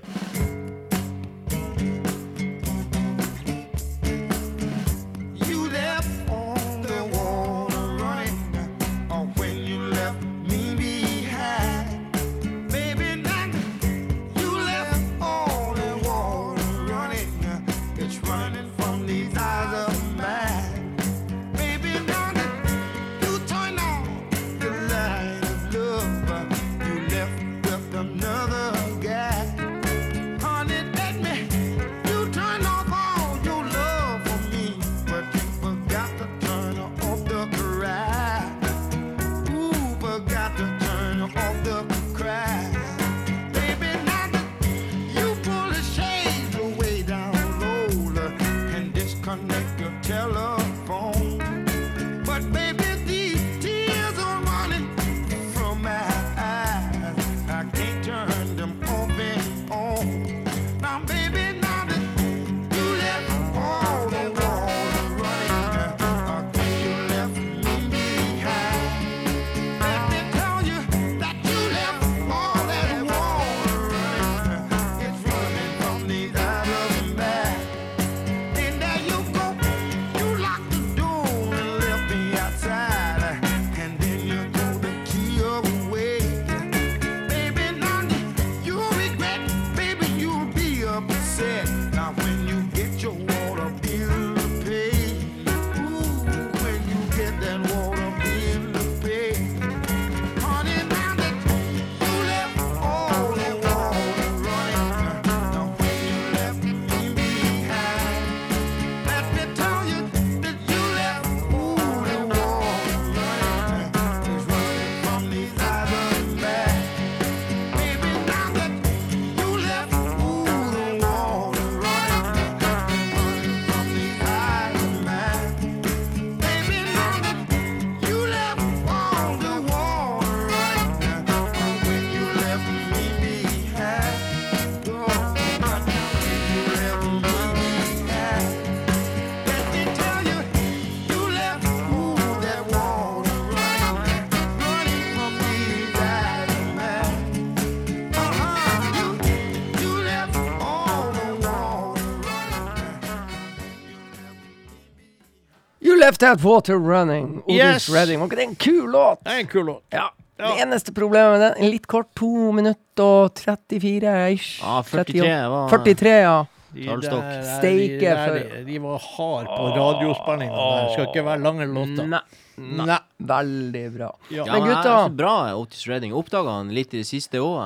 [156.22, 157.42] That water running.
[157.44, 157.88] Otis Yes.
[157.92, 158.20] Redding.
[158.22, 159.22] Var ikke det en kul låt?
[159.26, 159.82] Det er en kul låt.
[159.92, 160.08] Ja.
[160.38, 160.48] Ja.
[160.56, 164.56] Det eneste problemet med den, er litt kort, 2 minutter og 34 ish.
[164.62, 166.32] Ja, 43 var 43, ja.
[166.72, 167.22] De Tallstokk.
[167.22, 170.92] der- de der- de, de var hard på radiospillinga.
[170.94, 172.06] Skal ikke være lange låter.
[172.08, 172.20] Nei.
[172.56, 172.98] Nei.
[173.22, 174.08] Veldig bra.
[174.30, 174.44] Ja.
[174.46, 176.12] Ja, Men gutta- jeg er så bra Otis Redding.
[176.12, 177.60] Oppdaga han litt i det siste òg.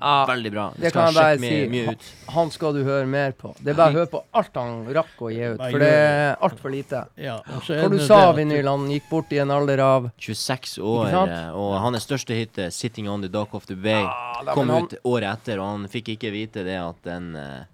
[0.00, 0.66] Ja, Veldig bra.
[0.76, 1.48] Det Skal kan jeg bare si.
[1.48, 2.02] mye, mye ut.
[2.34, 3.54] Han skal du høre mer på.
[3.62, 6.36] Det er bare å høre på alt han rakk å gi ut, for det er
[6.36, 7.06] altfor lite.
[7.16, 8.68] Ja, er Hva du sa, det Vinyl?
[8.68, 12.68] Han gikk bort i en alder av 26 år, eh, og hans største hit, er
[12.70, 14.06] 'Sitting On The Dock of the Bay',
[14.52, 17.64] kom ut året etter, og han fikk ikke vite det at den eh,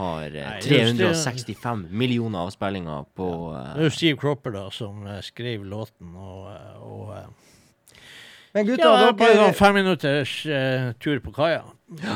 [0.00, 4.20] har eh, Nei, det er jo 365 millioner avspillinger på Det eh, er jo Steve
[4.20, 7.28] Cropper da, som eh, skrev låten, og, eh, og eh,
[8.56, 11.62] Men gutta, Ja, bare dere, en fem minutters uh, tur på kaia.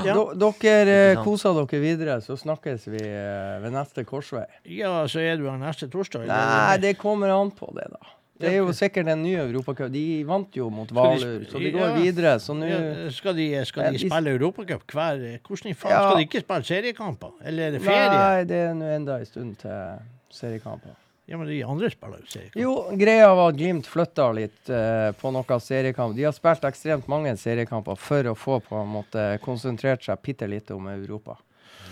[0.06, 0.14] Ja.
[0.38, 4.46] dere eh, koser dere videre, så snakkes vi eh, ved neste korsvei.
[4.70, 6.26] ja, så er du her neste torsdag?
[6.26, 6.34] eller?
[6.34, 8.14] Nei, det kommer an på det, da.
[8.40, 9.92] Det er jo sikkert en ny europacup.
[9.94, 11.94] De vant jo mot Hvaler, så de går Ja.
[11.94, 12.32] videre.
[12.42, 15.92] Så nå Ja, skal de, skal de spille Europacup hver Hvordan i faen?
[15.94, 16.00] Ja.
[16.10, 17.30] Skal de ikke spille seriekamper?
[17.44, 18.10] Eller er det ferie?
[18.10, 19.98] Nei, det er nå enda en stund til
[20.34, 20.96] seriekamper.
[21.26, 22.60] Ja, men de andre spiller jo seriekamper.
[22.60, 26.16] Jo, greia var at Glimt flytta litt uh, på noen seriekamp.
[26.16, 30.50] De har spilt ekstremt mange seriekamper for å få på en måte konsentrert seg bitte
[30.50, 31.38] litt om Europa.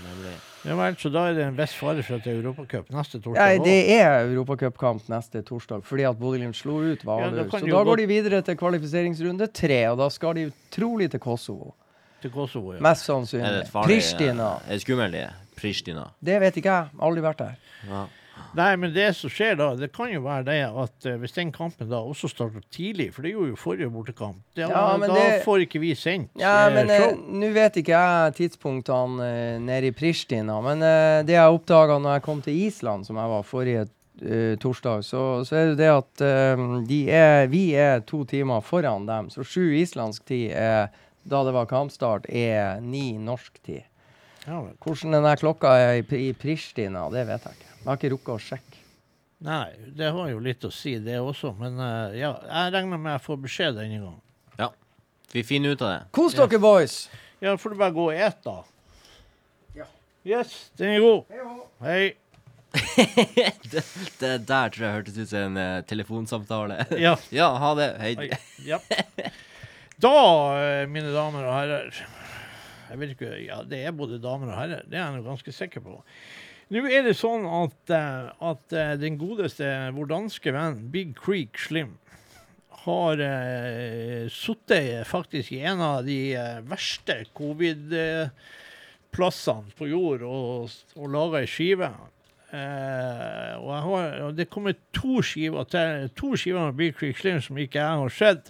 [0.03, 0.52] nemlig.
[0.65, 3.19] Ja vel, så da er det en viss fare for at det er Europacup neste
[3.19, 7.61] torsdag Nei, det er europacupkamp neste torsdag, fordi at Bodø-Glimt slo ut Ja, da så
[7.67, 11.75] da går de videre til kvalifiseringsrunde tre, og da skal de trolig til Kosovo.
[12.23, 12.75] til Kosovo.
[12.75, 12.81] Ja.
[12.81, 14.53] Mest Er det et farlig Pristina.
[14.63, 15.29] eh, Er det skummelt, det?
[15.57, 16.05] Pristina.
[16.25, 16.89] Det vet ikke jeg.
[17.01, 17.57] Aldri vært der.
[17.89, 18.07] Ja.
[18.55, 21.53] Nei, men det som skjer da, det kan jo være det at eh, hvis den
[21.55, 25.15] kampen da også starter tidlig, for det gjorde jo forrige bortekamp, da, Ja, men da
[25.17, 27.17] det- får ikke vi sendt Ja, eh, men eh, show.
[27.41, 30.61] nå vet ikke jeg tidspunktene eh, nede i Pristina.
[30.61, 33.87] Men eh, det jeg oppdaga når jeg kom til Island, som jeg var forrige
[34.23, 38.61] eh, torsdag, så, så er det det at eh, de er, vi er to timer
[38.61, 39.31] foran dem.
[39.33, 40.91] Så sju islandsk tid er
[41.25, 43.85] da det var kampstart, er ni norsk tid.
[44.47, 44.73] Ja vel.
[44.83, 47.69] Hvordan den der klokka er i, Pri- i Pristina, det vet jeg ikke.
[47.83, 48.81] Jeg har ikke rukket å sjekke.
[49.43, 51.51] Nei, det har jo litt å si, det også.
[51.59, 54.21] Men eh, ja, jeg regner med jeg får beskjed denne gangen.
[54.61, 54.69] Ja.
[55.35, 56.01] Vi finner ut av det.
[56.15, 57.09] Kos dere, boys!
[57.43, 58.61] Ja, får du bare gå og et, da.
[59.75, 59.89] Ja.
[60.23, 61.35] Yes, den er god.
[61.83, 62.13] Hei.
[63.73, 63.83] det,
[64.23, 66.79] det der tror jeg hørtes ut som en eh, telefonsamtale.
[67.03, 67.17] Ja.
[67.41, 67.91] ja, ha det.
[68.05, 68.15] Hei.
[68.29, 68.31] Oi,
[68.69, 68.79] Ja.
[70.03, 70.11] Da,
[70.59, 71.93] eh, mine damer og herrer
[72.89, 75.53] Jeg vet ikke, ja, Det er både damer og herrer, det er jeg nå ganske
[75.55, 75.93] sikker på.
[76.73, 81.59] Nå er det sånn at, eh, at eh, den godeste, vår danske venn Big Creek
[81.61, 81.99] Slim
[82.83, 91.07] har uh, sittet faktisk i en av de eh, verste covid-plassene på jord og, og
[91.13, 91.91] laga ei skive.
[92.53, 97.41] Eh, og, har, og det kommer to skiver til, to skiver med Big Creek Slim
[97.45, 98.45] som ikke jeg har sett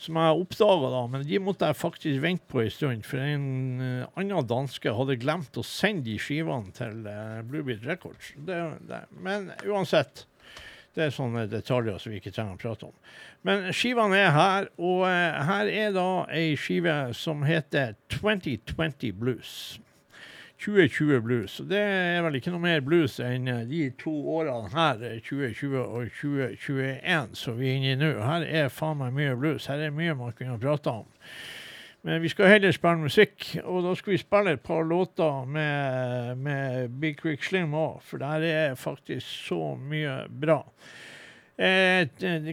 [0.00, 3.82] som jeg oppdaga da, men de måtte jeg faktisk vente på en stund, for en
[3.82, 8.34] eh, annen danske hadde glemt å sende de skivene til uh, Bluebeat Records.
[8.36, 10.26] Det, det, men uansett,
[10.96, 12.94] det er sånne detaljer som vi ikke trenger å prate om.
[13.46, 19.56] Men skivene er her, og uh, her er da ei skive som heter 2020 Blues.
[20.66, 21.60] 2020 blues.
[21.60, 25.20] Og det er vel ikke noe mer blues enn eh, de to årene her, eh,
[25.22, 28.10] 2020 og 2021, som vi er inne i nå.
[28.24, 29.68] Her er faen meg mye blues.
[29.70, 31.06] Her er mye man kunne prata om.
[32.06, 36.36] Men vi skal heller spille musikk, og da skal vi spille et par låter med,
[36.38, 40.60] med Big Quick Slim òg, for der er faktisk så mye bra.
[41.58, 42.08] Eh,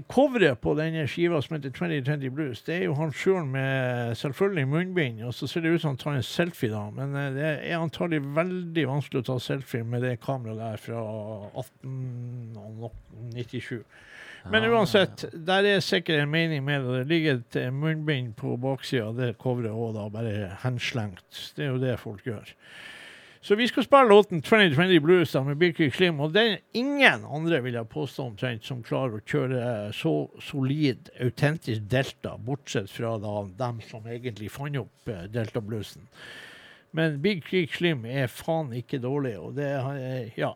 [0.07, 4.67] coveret på denne skiva som heter 2020 Blues, det er jo han sjøl med selvfølgelig
[4.71, 6.85] munnbind, og så ser det ut som han tar en selfie, da.
[6.95, 11.01] Men eh, det er antagelig veldig vanskelig å ta selfie med det kameraet der fra
[11.65, 13.83] 1897.
[14.51, 17.03] Men uansett, der er sikkert en mening med det.
[17.03, 20.33] Det ligger et eh, munnbind på baksida av det coveret òg, da, bare
[20.63, 21.51] henslengt.
[21.57, 22.47] Det er jo det folk gjør.
[23.43, 26.19] Så vi skal spille låten 2020 Blues da, med Birky Klim.
[26.23, 31.09] og det er ingen andre, vil jeg påstå omtrent, som klarer å kjøre så solid,
[31.19, 36.07] autentisk delta, bortsett fra da dem som egentlig fant opp eh, delta-bluesen.
[36.95, 40.53] Men Big Creek Slim er faen ikke dårlig, og det er, ja,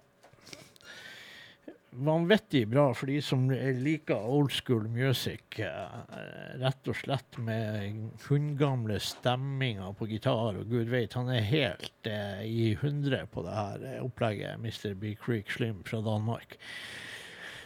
[1.91, 5.59] vanvittig bra for de som liker old school music.
[5.59, 12.07] eh, Rett og slett med hundgamle stemminger på gitar, og gud vet, han er helt
[12.07, 14.93] eh, i hundre på det her eh, opplegget, Mr.
[14.95, 15.15] B.
[15.15, 16.57] Creek Slim fra Danmark.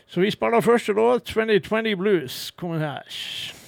[0.08, 2.52] Så vi spiller første låt, 2020 Blues.
[2.52, 3.61] Kommer her.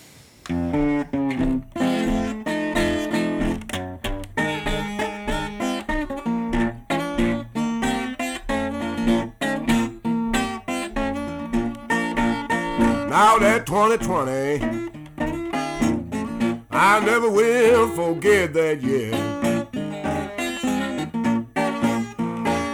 [13.25, 14.91] Now that 2020,
[16.69, 19.11] I never will forget that year.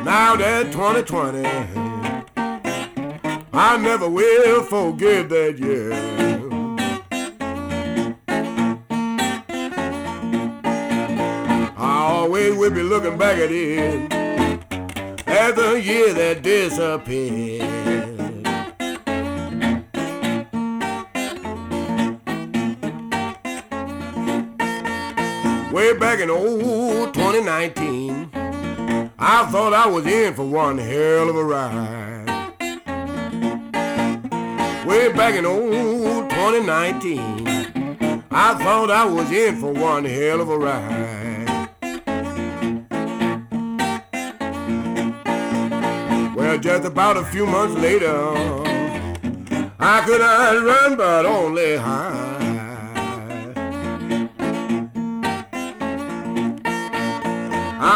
[0.04, 1.46] Now that 2020,
[3.54, 5.94] I never will forget that year.
[11.78, 14.12] I always will be looking back at it
[15.28, 18.09] as the year that disappeared.
[26.20, 28.30] Back in old 2019,
[29.18, 32.26] I thought I was in for one hell of a ride.
[34.86, 37.48] Way back in old 2019,
[38.32, 41.70] I thought I was in for one hell of a ride.
[46.36, 48.14] Well, just about a few months later,
[49.80, 52.19] I could not run but only hide.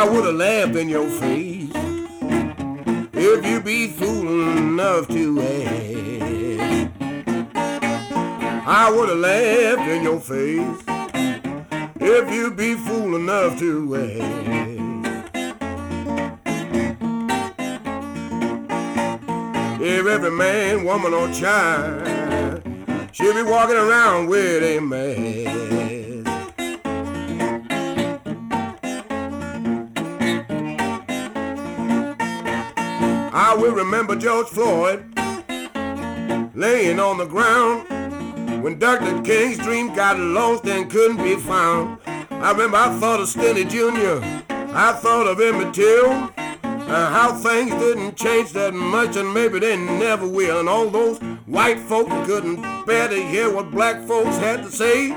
[0.03, 1.71] I would have laughed in your face
[3.13, 6.91] if you be fool enough to ask.
[8.67, 10.83] I would have laughed in your face
[12.01, 14.43] if you be fool enough to ask.
[19.81, 22.61] If every man, woman, or child
[23.13, 25.82] should be walking around with a mask.
[33.53, 35.05] I will remember George Floyd
[36.55, 37.87] laying on the ground
[38.63, 39.21] when Dr.
[39.21, 41.99] King's dream got lost and couldn't be found.
[42.31, 44.25] I remember I thought of Stenny Jr.,
[44.75, 46.09] I thought of Emmett Till,
[46.63, 50.59] and how things didn't change that much and maybe they never will.
[50.59, 55.15] And all those white folks couldn't bear to hear what black folks had to say.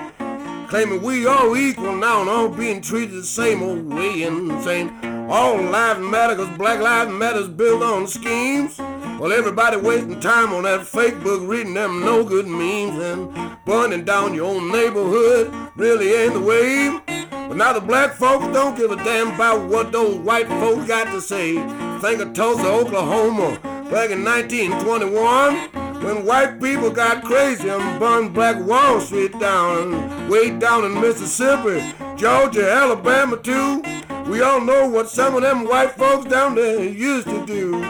[0.68, 4.90] claiming we all equal now and all being treated the same old way and saying
[5.28, 8.78] all life matters, black lives matters built on schemes.
[8.78, 14.04] Well, everybody wasting time on that fake book reading them no good memes and burning
[14.04, 17.00] down your own neighborhood really ain't the way.
[17.30, 21.06] But now the black folks don't give a damn about what those white folks got
[21.06, 21.54] to say.
[22.00, 23.58] Think of Tulsa, Oklahoma,
[23.90, 25.86] back in 1921.
[26.04, 31.82] When white people got crazy and burned Black Wall Street down, way down in Mississippi,
[32.16, 33.82] Georgia, Alabama too.
[34.28, 37.80] We all know what some of them white folks down there used to do.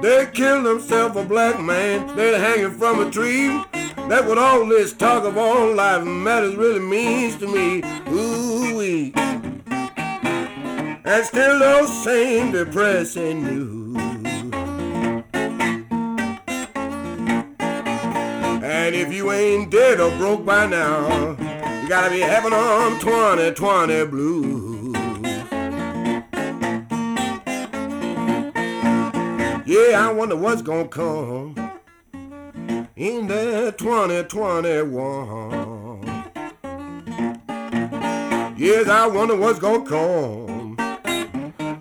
[0.00, 3.48] They killed themselves a black man, they're hanging from a tree.
[4.08, 7.82] That's what all this talk of all life matters really means to me.
[8.10, 9.12] Ooh wee.
[11.06, 13.96] And still those same depressing news.
[18.62, 21.30] And if you ain't dead or broke by now,
[21.82, 24.73] you gotta be having on 2020 blues.
[29.66, 31.54] Yeah, I wonder what's gonna come
[32.96, 36.04] in that 2021.
[38.58, 40.76] Yes, I wonder what's gonna come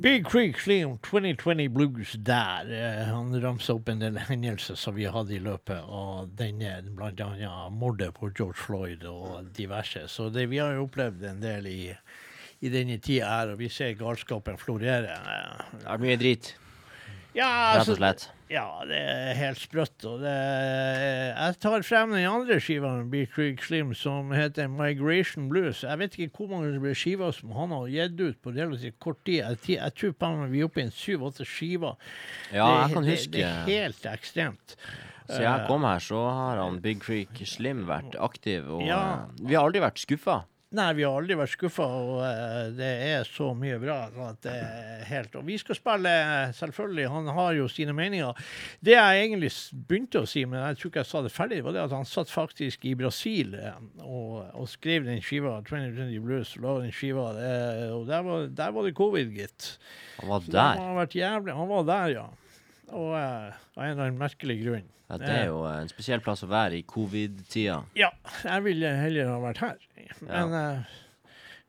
[0.00, 2.68] Big Creek Slim 2020 Blues der.
[2.70, 7.20] Eh, Han ramsa opp en del hendelser som vi hadde i løpet av denne, blant
[7.24, 10.04] annet mordet på George Floyd og diverse.
[10.08, 11.80] Så det, vi har jo opplevd en del i,
[12.62, 15.18] i denne tida her, og vi ser galskapen florere.
[15.74, 16.54] Det er mye drit,
[17.34, 18.28] Ja, rett altså, og slett.
[18.50, 20.04] Ja, det er helt sprøtt.
[20.08, 25.48] Og det, jeg tar frem den andre skiva med Big Creek Slim som heter Migration
[25.52, 25.82] Blues.
[25.84, 29.42] Jeg vet ikke hvor mange skiver som han har gitt ut på relativt kort tid.
[29.42, 31.96] Jeg, jeg tror på vi er oppe i syv-åtte skiver.
[32.52, 34.76] Ja, det, jeg kan det, huske det er helt ekstremt.
[35.28, 39.00] Så jeg kom her, så har han Big Creek Slim vært aktiv, og Ja.
[39.28, 40.38] eh, vi har aldri vært skuffa.
[40.68, 43.94] Nei, vi har aldri vært skuffa, og uh, det er så mye bra
[44.26, 46.10] at det er helt Og vi skal spille,
[46.58, 48.36] selvfølgelig, han har jo sine meninger.
[48.84, 49.48] Det jeg egentlig
[49.88, 52.04] begynte å si, men jeg tror ikke jeg sa det ferdig, var det at han
[52.08, 57.30] satt faktisk i Brasil eh, og, og skrev den skiva, 2020 Blues, og den skiva,
[57.40, 59.70] eh, og der var, der var det covid, gitt.
[60.18, 60.84] Han var der.
[60.84, 62.28] Han, jævlig, han var der, ja.
[62.92, 64.88] Og eh, av en eller annen merkelig grunn.
[65.08, 67.78] Ja, det er jo en spesiell plass å være i covid-tida.
[67.96, 68.10] Ja,
[68.44, 69.78] jeg ville heller ha vært her.
[70.20, 70.96] Men eh,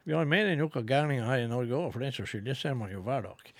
[0.09, 2.47] vi har mer enn nok av gærninger her i Norge òg, for den saks skyld.
[2.49, 3.51] Det ser man jo hver dag.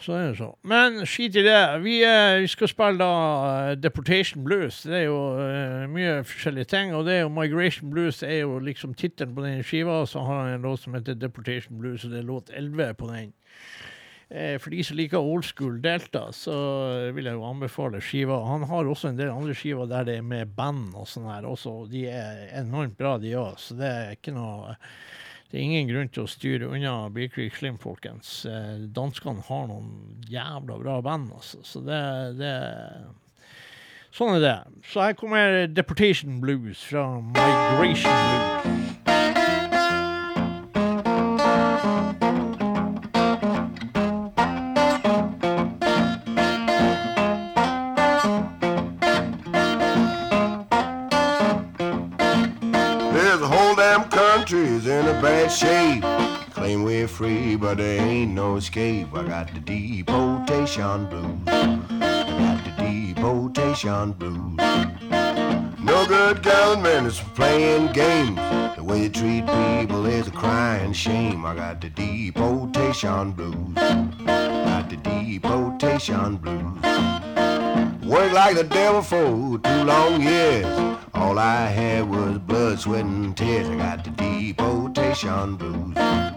[0.00, 0.52] Så er det så.
[0.68, 1.58] Men skit i det.
[1.82, 4.82] Vi, uh, vi skal spille da uh, Deportation Blues.
[4.86, 6.94] Det er jo eh, mye forskjellige ting.
[6.94, 10.04] Og det er jo Migration Blues er jo liksom tittelen på den skiva.
[10.06, 13.10] Så har han en låt som heter Deportation Blues, og det er låt 11 på
[13.10, 13.34] den.
[14.32, 16.54] Eh, For de som liker old school Delta, så
[17.12, 18.38] vil jeg jo anbefale skiva.
[18.48, 21.44] Han har også en del andre skiver der det er med band og sånn her
[21.48, 21.82] også.
[21.92, 23.58] De er enormt bra, de òg.
[23.60, 24.76] Så det er ikke noe
[25.52, 28.46] Det er ingen grunn til å styre unna Creek Slim, folkens.
[28.48, 31.60] Eh, Danskene har noen jævla bra band, altså.
[31.62, 32.00] Så det,
[32.40, 32.54] det
[34.16, 34.56] Sånn er det.
[34.88, 39.01] Så her kommer Deportation Blues fra Migration Blues.
[55.52, 56.02] Shape.
[56.54, 59.08] Claim we're free, but there ain't no escape.
[59.14, 61.40] I got the deportation blues.
[61.46, 64.56] I got the deportation blues.
[65.80, 68.36] No good government is playing games.
[68.76, 71.44] The way you treat people is a crying shame.
[71.44, 73.76] I got the deportation blues.
[73.76, 77.31] I got the deportation blues.
[78.12, 80.66] Worked like the devil for two long years.
[81.14, 83.66] All I had was blood, sweat, and tears.
[83.70, 85.94] I got the deportation blues.
[85.94, 86.36] Got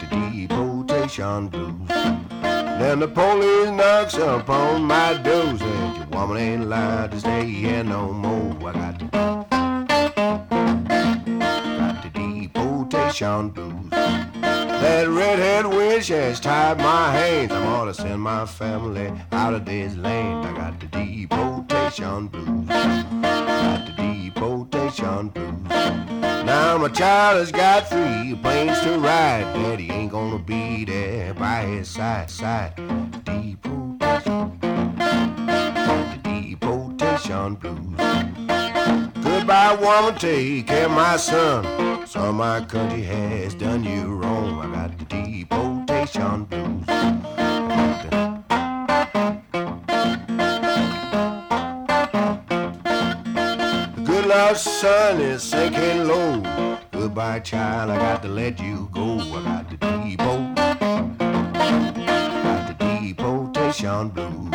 [0.00, 1.88] the deportation blues.
[1.88, 5.56] Then the police knocks upon my door.
[5.56, 8.70] Said your woman ain't allowed to stay here no more.
[8.70, 9.06] I got the
[13.18, 13.90] deportation blues.
[13.90, 17.50] That redhead witch has tied my hands.
[17.50, 20.46] I'm gonna send my family out of this land.
[20.46, 22.68] I got the deportation blues.
[22.68, 25.68] Got the deportation blues.
[25.68, 29.52] Now my child has got three planes to ride.
[29.54, 32.30] Daddy ain't gonna be there by his side.
[32.30, 32.76] Side.
[33.24, 34.58] Deportation.
[36.12, 38.27] The deportation blues.
[39.48, 42.06] Goodbye, woman, take care of my son.
[42.06, 44.60] Son, my country has done you wrong.
[44.60, 46.84] I got the deportation blues.
[53.94, 56.42] The good Lord's sun is sinking low.
[56.92, 59.18] Goodbye, child, I got to let you go.
[59.18, 60.54] I got the depot.
[62.44, 64.47] Got the deportation blues.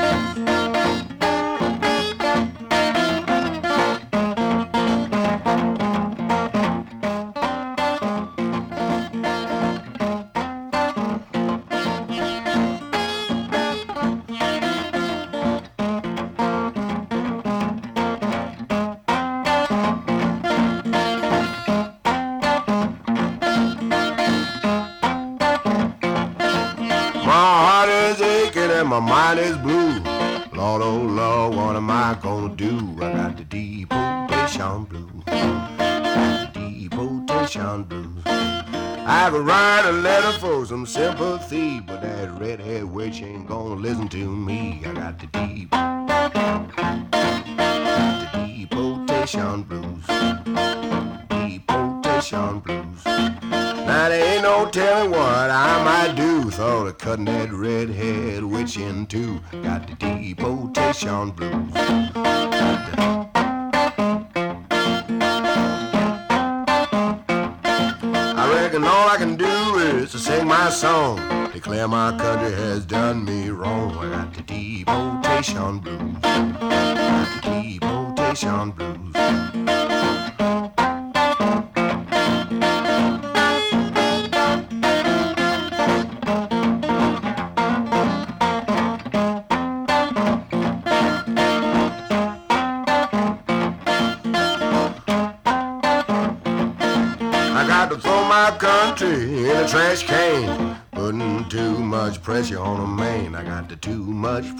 [71.84, 72.33] Declare my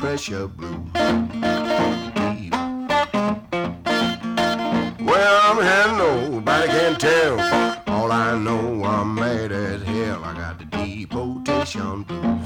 [0.04, 0.48] pressure.
[0.48, 0.60] Deep.
[5.08, 7.40] Where I'm heading, nobody can tell.
[7.88, 10.26] All I know, I'm mad as hell.
[10.26, 12.44] I got the deportation blues.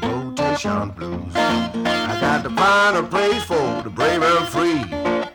[0.00, 1.36] Deportation blues.
[1.36, 4.82] I got to find a place for the brave and free.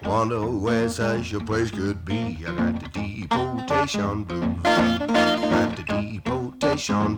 [0.10, 2.44] Wonder where such a place could be.
[2.44, 4.64] I got the deportation blues.
[4.64, 7.18] Got the deportation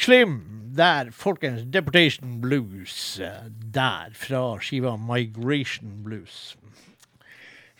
[0.00, 0.40] Big Slim,
[0.76, 1.62] der, folkens.
[1.72, 3.20] Deportation Blues.
[3.20, 6.56] eh, Der, fra skiva Migration Blues.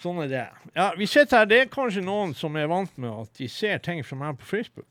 [0.02, 0.42] Sånn er det.
[0.76, 1.46] Ja, vi sitter her.
[1.48, 4.44] Det er kanskje noen som er vant med at de ser ting fra meg på
[4.50, 4.86] Facebook.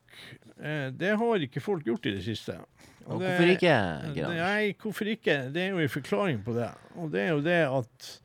[0.59, 2.57] Eh, det har ikke folk gjort i det siste.
[3.05, 3.77] Og det- hvorfor ikke,
[4.15, 5.53] det- Nei, hvorfor ikke?
[5.53, 6.71] Det er jo en forklaring på det.
[6.97, 8.19] Og det er jo det at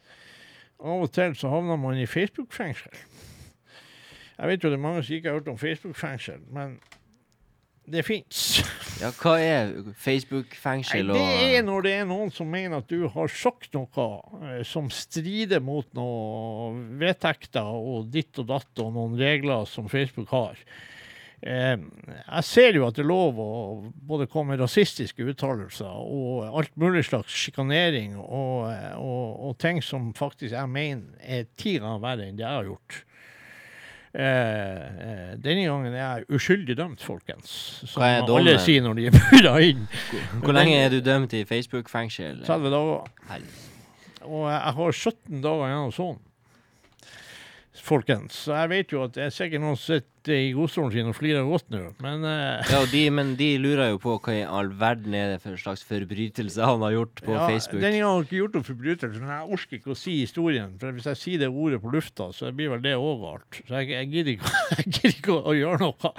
[0.81, 2.93] av og til så havner man i Facebook-fengsel.
[4.39, 6.81] Jeg vet jo det er mange som ikke har hørt om Facebook-fengsel, men
[7.85, 8.47] det fins.
[9.03, 13.09] Ja, hva er Facebook-fengsel og det er når det er noen som mener at du
[13.11, 14.05] har sagt noe
[14.39, 20.31] eh, som strider mot noen vedtekter og ditt og datt og noen regler som Facebook
[20.31, 20.63] har.
[21.43, 23.49] Eh, jeg ser jo at det er lov å
[24.09, 29.83] både komme med rasistiske uttalelser og alt mulig slags sjikanering og, eh, og, og ting
[29.85, 33.03] som faktisk jeg mener er ti ganger verre enn det jeg har gjort.
[34.15, 37.51] Eh, eh, denne gangen er jeg uskyldig dømt, folkens.
[37.91, 39.89] Som alle sier når de er bura inn.
[40.39, 42.45] Hvor lenge er du dømt i Facebook-fengsel?
[42.47, 43.09] 30 dager.
[43.33, 43.49] Hell.
[44.25, 46.23] Og jeg har 17 dager igjen av sånn.
[47.85, 48.37] Folkens.
[48.47, 51.17] Så jeg vet jo at det er sikkert noen som sitter i godstolen sin og
[51.19, 52.65] flirer godt nå, men uh...
[52.71, 55.83] Ja, de, men de lurer jo på hva i all verden er det for slags
[55.85, 57.83] forbrytelse han har gjort på ja, Facebook.
[57.83, 60.73] Den gangen har han ikke gjort noen forbrytelse, men jeg orker ikke å si historien.
[60.81, 63.59] For hvis jeg sier det ordet på lufta, så blir vel det òg galt.
[63.61, 66.13] Så jeg, jeg, gidder ikke, jeg gidder ikke å, gjøre noe.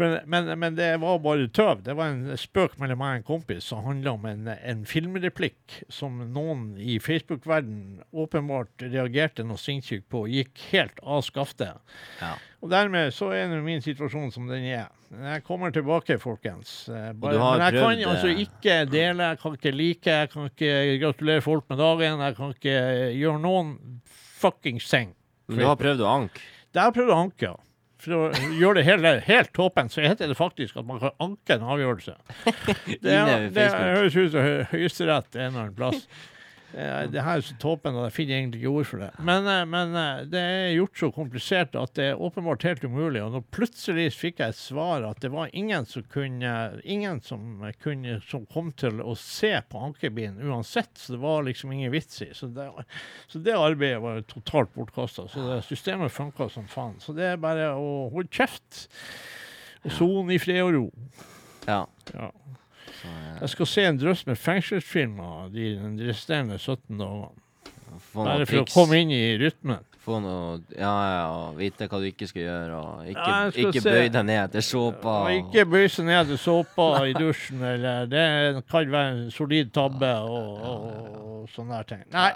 [0.00, 1.84] For, men, men det var bare tøv.
[1.86, 5.78] Det var en spøk mellom meg og en kompis som handla om en, en filmreplikk
[5.92, 11.78] som noen i Facebook-verden åpenbart reagerte noe sinnssykt på gikk helt av skaftet.
[12.18, 12.34] Ja.
[12.64, 14.86] Og dermed så er nå min situasjon som den er.
[15.14, 16.86] Jeg kommer tilbake, folkens.
[16.88, 20.70] Bare, men jeg kan altså eh, ikke dele, jeg kan ikke like, jeg kan ikke
[21.02, 22.22] gratulere folk med dagen.
[22.24, 22.78] Jeg kan ikke
[23.20, 23.74] gjøre noen
[24.40, 25.12] fuckings ting.
[25.46, 26.40] Men du har prøvd å anke.
[26.74, 27.54] Det har prøvd å anke, ja.
[28.04, 31.54] For å gjøre det helt, helt toppen, så heter det faktisk at man kan anke
[31.58, 32.16] en avgjørelse.
[33.04, 36.02] Det, er, det høres ut som Hø- Høyesterett en eller annen plass.
[36.74, 37.54] Eh, Det her er så
[37.94, 39.10] og jeg finner egentlig ikke ord for det.
[39.22, 43.22] Men, eh, men eh, det er gjort så komplisert at det er åpenbart helt umulig.
[43.22, 47.62] Og nå plutselig fikk jeg et svar at det var ingen som kunne Ingen som
[47.82, 50.90] kunne som kom til å se på ankebilen uansett.
[50.98, 52.32] Så det var liksom ingen vits i.
[52.34, 52.66] Så det,
[53.30, 55.28] så det arbeidet var totalt bortkasta.
[55.30, 56.98] Så det systemet funka som faen.
[57.00, 58.88] Så det er bare å holde kjeft.
[59.84, 60.84] Og sone i fred og ro.
[61.68, 61.84] Ja.
[62.14, 62.30] Ja.
[63.40, 67.32] Jeg skal se en drøss med fengselsfilmer de, de resterende 17 dagene.
[68.14, 69.82] Bare for å komme inn i rytmen.
[70.04, 73.84] Få noe Ja, ja, vite hva du ikke skal gjøre, og ikke, Ja, skal ikke
[73.86, 75.14] bøy deg ned etter såpa.
[75.24, 78.24] Og ikke bøy seg ned til såpa i dusjen, eller det
[78.68, 80.84] kan være en solid tabbe og, og,
[81.44, 82.04] og sånne der ting.
[82.12, 82.28] Nei,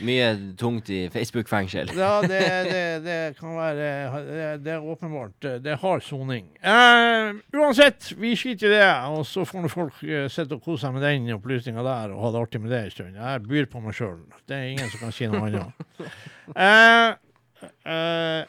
[0.00, 1.92] Mye tungt i Facebook-fengsel.
[1.96, 2.40] ja, det,
[2.70, 3.90] det, det kan være
[4.30, 5.48] Det, det er åpenbart.
[5.64, 6.48] Det har soning.
[6.64, 10.96] Uh, uansett, vi skiter i det, og så får folk eh, sitte og kose seg
[10.96, 13.16] med den opplysninga der og ha det artig med det en stund.
[13.20, 14.20] Jeg byr på meg sjøl.
[14.48, 16.00] Det er ingen som kan si noe annet.
[16.56, 18.46] Uh,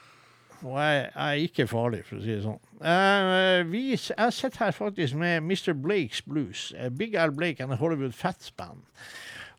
[0.61, 2.61] og jeg, jeg er ikke farlig, for å si det sånn.
[2.81, 5.73] Uh, vi, jeg sitter her faktisk med Mr.
[5.77, 6.69] Blakes Blues.
[6.97, 8.85] Big Al Blake and Hollywood Fats Band.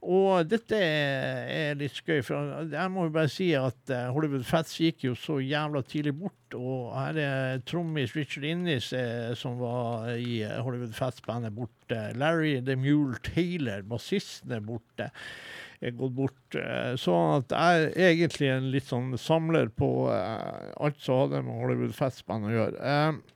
[0.02, 5.04] Og dette er litt skøy, for jeg må jo bare si at Hollywood Fats gikk
[5.06, 6.56] jo så jævla tidlig bort.
[6.58, 8.90] Og her er trommis Richard Innis,
[9.38, 12.00] som var i Hollywood Fats-bandet, borte.
[12.18, 15.12] Larry The Mule Taylor, bassisten, er borte.
[15.82, 16.54] Er gått bort.
[16.54, 21.42] Så Sånn at jeg er egentlig en litt sånn samler på eh, alt som hadde
[21.42, 22.92] med Hollywood Fats-band å gjøre.
[22.92, 23.32] Eh,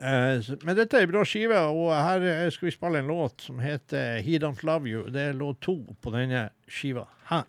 [0.00, 3.44] Eh, men dette er en bra skive, og her eh, skal vi spille en låt
[3.46, 5.04] som heter He Don't Love You.
[5.12, 7.46] Det er låt to på denne skiva her.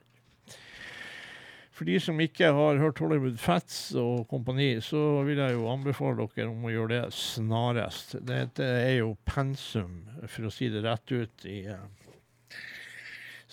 [1.75, 6.29] For de som ikke har hørt Hollywood Fats og kompani, så vil jeg jo anbefale
[6.31, 8.15] dere om å gjøre det snarest.
[8.23, 11.47] Dette er jo pensum, for å si det rett ut.
[11.49, 11.65] i...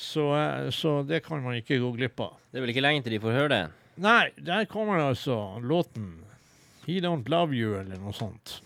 [0.03, 2.37] Så, eh, så det kan man ikke gå glipp av.
[2.51, 3.63] Det er vel ikke lenge til de får høre det?
[4.03, 6.15] Nei, der kommer altså låten
[6.87, 8.59] He Don't Love You, eller noe sånt.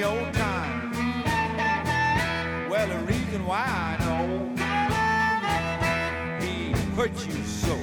[0.00, 0.92] Your time.
[2.70, 4.48] Well, the reason why I know
[6.40, 7.76] he hurt you so.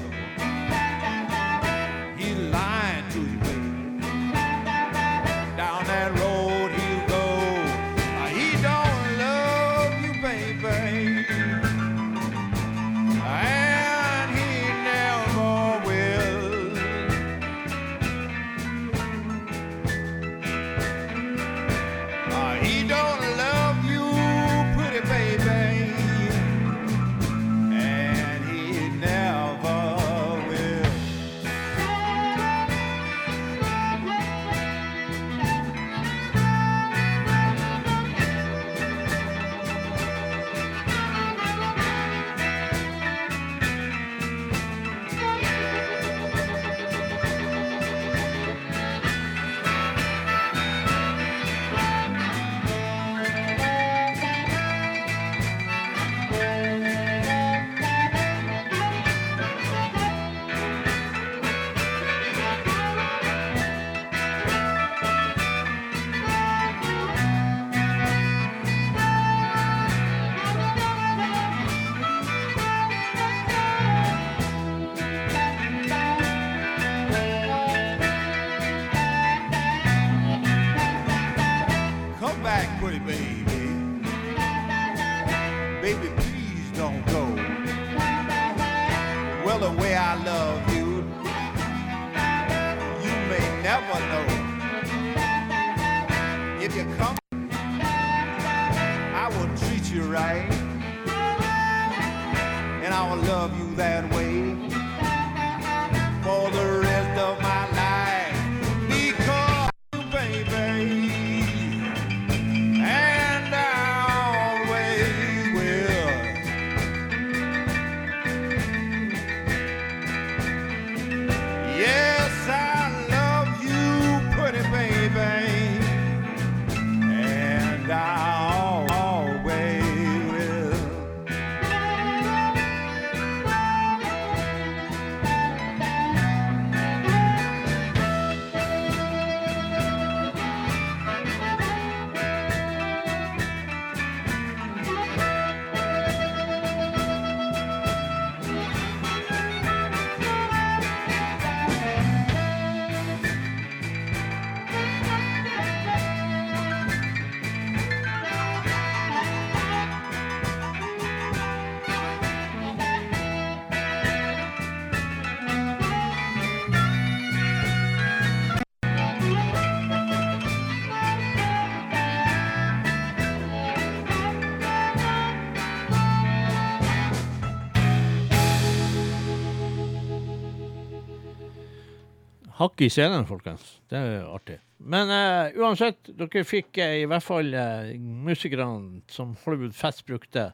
[182.68, 183.78] Hakk i scenen, folkens.
[183.88, 184.58] Det er artig.
[184.92, 187.94] Men uh, uansett, dere fikk uh, i hvert fall uh,
[188.28, 190.50] musikerne som Hollywood Fest brukte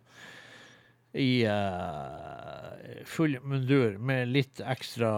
[1.14, 1.46] i
[3.06, 5.12] full mundur med litt ekstra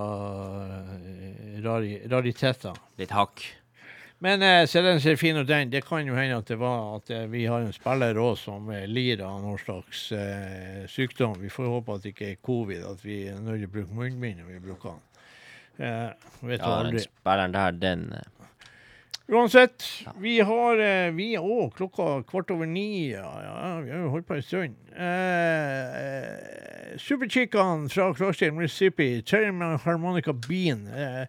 [1.64, 2.76] rari, rariteter.
[3.00, 3.44] Litt hakk.
[4.24, 5.72] Men uh, se den ser fin ut, den.
[5.72, 8.88] Det kan jo hende at det var at vi har en spiller òg som lir
[8.88, 10.08] lider av noen slags
[10.96, 11.36] sykdom.
[11.44, 14.00] Vi får håpe at det ikke er covid, at vi er nødt til å bruke
[14.00, 15.05] munnbind når vi bruker den.
[15.80, 16.10] Eh,
[16.42, 16.92] vet du aldri.
[16.92, 18.32] den spilleren der, den eh,
[19.28, 19.82] Uansett,
[20.22, 23.10] vi har eh, Vi òg, klokka kvart over ni.
[23.10, 24.76] Ja, ja, vi har jo holdt på en stund.
[24.94, 29.22] Eh, eh, Superchicaen fra Clarksdale, Mississippi.
[29.26, 29.50] Terry
[29.84, 30.86] Harmonica Bean.
[30.88, 31.26] Eh,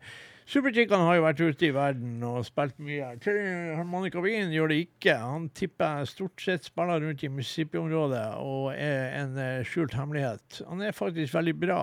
[0.47, 3.09] Superchicaen har jo vært ute i verden og spilt mye.
[3.74, 5.16] Harmonica Wien gjør det ikke.
[5.18, 10.60] Han tipper stort sett spiller rundt i Mississippi-området og er en eh, skjult hemmelighet.
[10.68, 11.81] Han er faktisk veldig bra.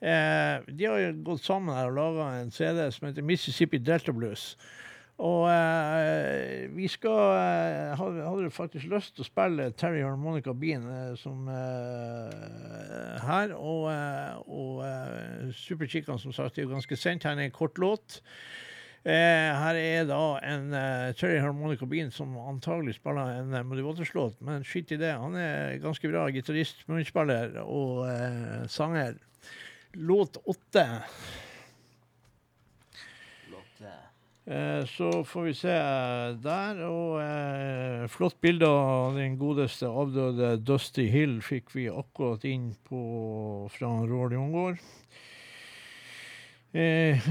[0.00, 4.16] Eh, de har jo gått sammen her og laga en CD som heter Mississippi Delta
[4.16, 4.54] Blues.
[5.18, 10.84] Og eh, vi skal eh, hadde, hadde faktisk lyst til å spille Terry Harmonica Bean
[10.86, 13.54] eh, som eh, her.
[13.56, 15.90] Og, eh, og eh, Super
[16.22, 17.26] som sagt, er jo ganske sent.
[17.26, 18.20] Her er en kort låt.
[19.08, 20.72] Her er da en
[21.16, 25.14] Terry Harmonica Bean som antagelig spiller en Muddy Waters-låt, men skitt i det.
[25.16, 28.02] Han er ganske bra gitarist, munnspiller og
[28.68, 29.16] sanger.
[29.96, 30.84] Låt åtte.
[33.80, 34.37] Eh,
[34.88, 36.80] så får vi se eh, der.
[36.88, 43.02] Og eh, flott bilde av den godeste avdøde Dusty Hill fikk vi akkurat inn på
[43.74, 44.80] fra Roar Jungård.
[46.72, 47.28] Eh,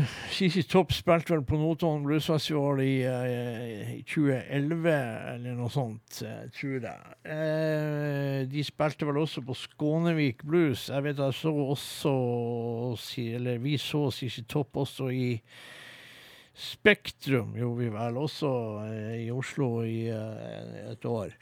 [0.69, 4.93] Topp spilte vel på Notodden Bluesfestival i, eh, i 2011,
[5.33, 7.17] eller noe sånt, eh, tror jeg.
[7.23, 10.89] Eh, de spilte vel også på Skånevik Blues.
[10.89, 12.15] Jeg vet jeg så også
[13.17, 15.39] Eller vi så CC Topp også i
[16.57, 18.49] Spektrum gjorde vi vel også
[18.87, 21.35] eh, i Oslo i eh, et år.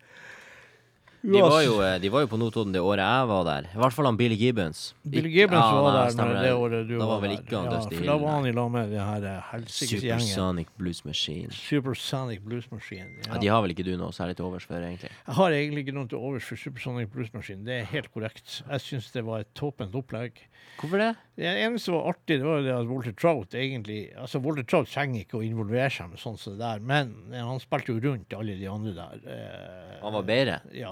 [1.25, 3.67] De var, jo, de var jo på Notodden det året jeg var der.
[3.73, 4.81] I hvert fall han Billy Gibbons.
[5.09, 7.65] Billy Gibbons ja, var der når det året du Da var var vel ikke han
[7.65, 8.05] ja, Dusty Hill.
[8.11, 10.21] da var han i lag med den her eh, helsikes gjengen.
[10.27, 11.49] Supersonic Blues Machine.
[11.57, 13.09] Supersonic Blues Machine.
[13.25, 13.39] Ja, Ja.
[13.41, 15.09] de har vel ikke du noe særlig til overs for, egentlig?
[15.25, 17.65] Jeg har egentlig ikke noe til overs for Supersonic Blues Machine.
[17.65, 18.59] Det er helt korrekt.
[18.69, 20.37] Jeg syns det var et toppent opplegg.
[20.75, 21.09] Hvorfor det?
[21.39, 24.65] Det eneste som var artig, det var jo det at Walter Trout egentlig Altså, Walter
[24.67, 28.01] Trout trenger ikke å involvere seg med sånn som det der, men han spilte jo
[28.03, 29.21] rundt alle de andre der.
[29.35, 30.59] eh, Han var bedre?
[30.75, 30.91] Ja.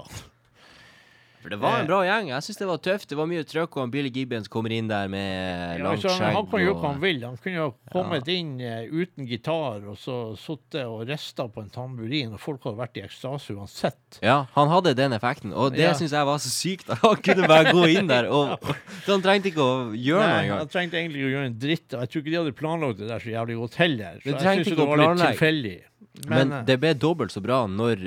[1.43, 1.79] For det var Eh.
[1.83, 2.29] en bra gjeng.
[2.31, 3.07] Jeg syns det var tøft.
[3.11, 6.19] Det var mye trøkk, og Billy Gibbons kommer inn der med Ja, langt altså, han,
[6.21, 6.35] skjegg.
[6.37, 7.19] han kan gjøre hva han vil.
[7.27, 11.69] Han kunne jo kommet inn eh, uten gitar og så sittet og rista på en
[11.69, 14.19] tamburin, og folk hadde vært i ekstase uansett.
[14.23, 15.93] Ja, han hadde den effekten, og det Ja.
[15.93, 16.87] syns jeg var så sykt.
[17.03, 18.57] Han kunne bare gå inn der, og
[19.11, 20.57] han trengte ikke å gjøre noe Nei, engang.
[20.63, 21.93] han trengte egentlig ikke å gjøre en dritt.
[21.93, 24.13] og Jeg tror ikke de hadde planlagt det der så jævlig godt heller.
[24.23, 25.81] Så Det jeg syns det var litt tilfeldig.
[26.29, 28.03] Men, Men, eh, det ble dobbelt så bra når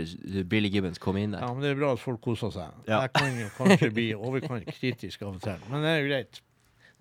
[0.47, 1.41] Billy Gibbons kom inn der.
[1.43, 2.71] ja, men det er bra at folk koser seg.
[2.87, 3.01] Ja.
[3.03, 6.41] Jeg kan jo kanskje bli overkant kritisk av og til, men det er jo greit.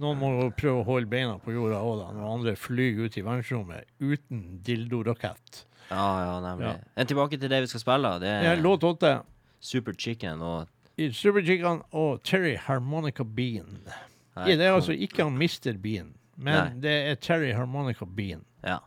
[0.01, 3.15] Noen må jo prøve å holde beina på jorda òg, da, når andre flyr ut
[3.15, 5.61] i verdensrommet uten dildorakett.
[5.91, 6.65] Ja, ja, nemlig.
[6.73, 6.89] Ja.
[6.97, 8.11] Men tilbake til det vi skal spille.
[8.19, 9.13] Det Ja, er låt åtte.
[9.61, 10.67] Super Chicken og
[11.13, 13.79] Super Chicken og Terry Harmonica Bean.
[13.85, 15.77] Nei, Ja, det er altså ikke han Mr.
[15.79, 16.79] Bean, men Nei.
[16.83, 18.41] det er Terry Harmonica Bean.
[18.65, 18.77] Ja.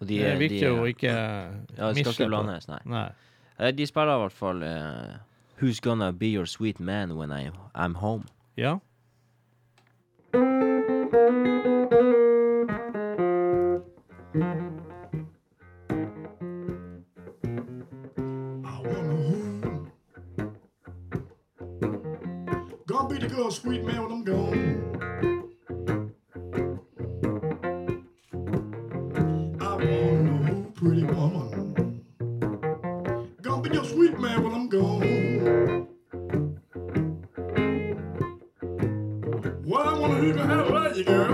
[0.00, 2.78] Og de, Det er viktig de, å ikke Ja, det skal misse ikke blandes, nei.
[2.88, 3.08] Nei.
[3.58, 5.16] Eh, De spiller i hvert fall eh,
[5.60, 8.24] Who's Gonna Be Your Sweet Man When I, I'm Home.
[8.56, 8.78] Ja.
[17.50, 19.86] I wonder who
[22.86, 25.27] gonna be the girl, sweet man, when I'm gone.
[33.98, 35.88] Sweet man when I'm gone.
[39.64, 41.27] Well, I wonder who's gonna have love you, girl.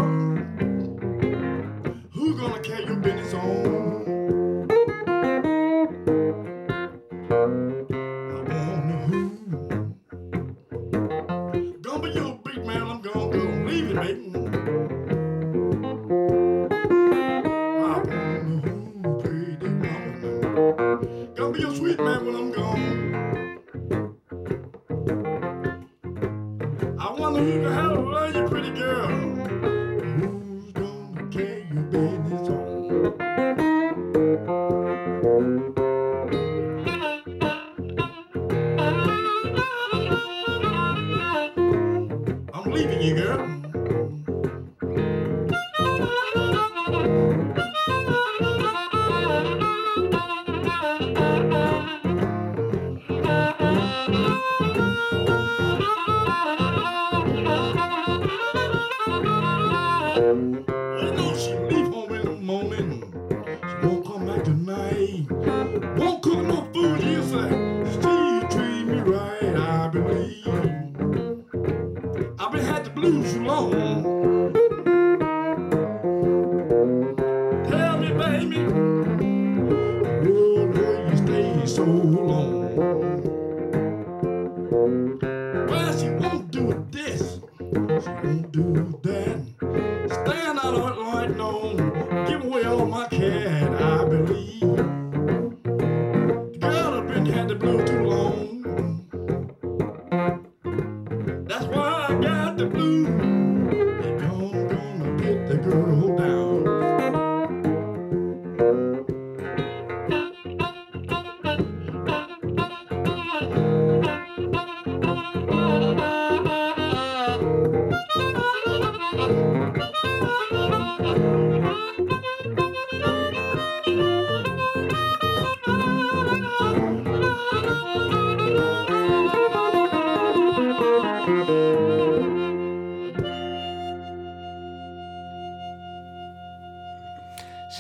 [27.45, 27.84] I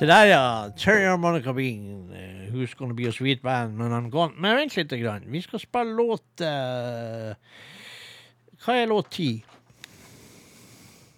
[0.05, 0.70] Se der, ja.
[0.76, 2.10] Terry Harmonica Bean.
[2.12, 4.35] eh, Who's Gonna Be a Sweet Band Men I'm Gone.
[4.36, 4.90] Men vent litt.
[4.90, 5.22] Grann.
[5.32, 7.32] Vi skal spille låt uh,
[8.60, 9.31] Hva er låt ti?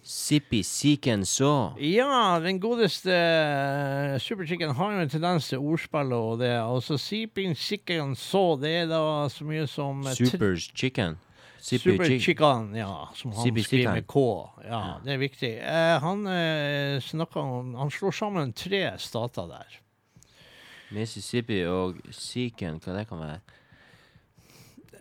[0.07, 1.75] Sippy Seek and Saw.
[1.83, 6.53] Ja, den godeste uh, Superchicken har jo en tendens til ordspill og det.
[6.55, 11.19] Altså Seek Chicken så, det er da så mye som uh, Supers Chicken.
[11.67, 12.21] Sippy Super Chicken.
[12.23, 13.09] Chicken, ja.
[13.19, 14.23] Som han skriver med K.
[14.69, 15.51] Ja, det er viktig.
[15.59, 19.79] Eh, han eh, om Han slår sammen tre stater der.
[20.95, 23.41] Mississippi og Seeken, hva det kan være?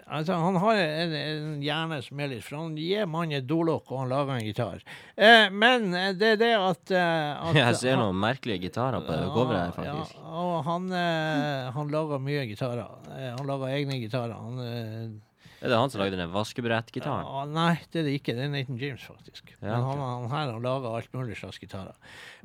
[0.07, 3.89] Altså, han har en, en hjerne som er litt For han gir mannen et dolokk,
[3.91, 4.83] og han lager en gitar.
[5.19, 9.03] Eh, men eh, det er det at, eh, at Jeg ser han- noen merkelige gitarer
[9.03, 10.15] på coveret her, faktisk.
[10.19, 12.87] Ja, og han, eh, han lager mye gitarer.
[13.17, 14.37] Eh, han lager egne gitarer.
[14.39, 15.23] Han,
[15.63, 17.25] Er det han som lagde den vaskebrettgitaren?
[17.25, 18.35] ja, nei, det er det ikke.
[18.37, 19.55] Det er Nathan James, faktisk.
[19.63, 21.95] Ja, Men han, han her har laga alt mulig slags gitarer.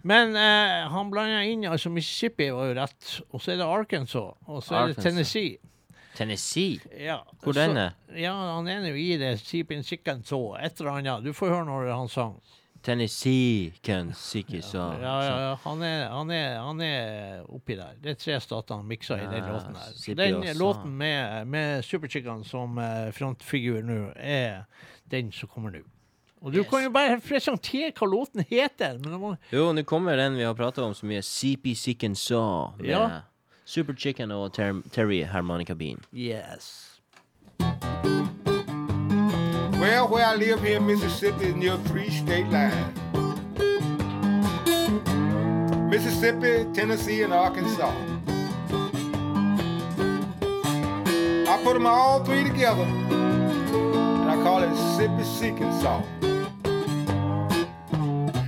[0.03, 4.37] Men eh, han blander inn altså Mississippi var jo rett, og så er det Arkansas,
[4.47, 5.03] og så er det Arkansas.
[5.03, 5.57] Tennessee.
[6.15, 6.79] Tennessee?
[6.99, 7.91] Ja, Hvor så- den er?
[8.15, 11.23] Ja, han er jo i det Seepin Chicken så, et eller annet.
[11.23, 12.39] Du får høre når han sang.
[12.81, 14.95] Tennessee Saw.
[15.01, 15.59] Ja, ja, ja.
[15.63, 17.95] Han er, han er, han er oppi der.
[18.01, 19.93] Det er tre stater han miksa i den låten der.
[19.95, 24.63] Så den låten med, med Superchicken som eh, frontfigur nå, er
[25.11, 25.83] den som kommer nå.
[26.41, 28.97] Og du kan jo bare presentere hva låten heter.
[29.03, 31.21] Men må, Jo, nå kommer den vi har pratet om så mye.
[31.21, 32.73] CP Sicken Saw.
[32.81, 33.21] Med Ja.
[33.65, 36.01] Super Chicken og ter Terry Harmonica Bean.
[36.11, 36.99] yes.
[39.81, 42.99] Well, where I live here in Mississippi is near three state lines.
[45.89, 47.91] Mississippi, Tennessee, and Arkansas.
[51.47, 56.03] I put them all three together, and I call it Sippy Seeking Saw.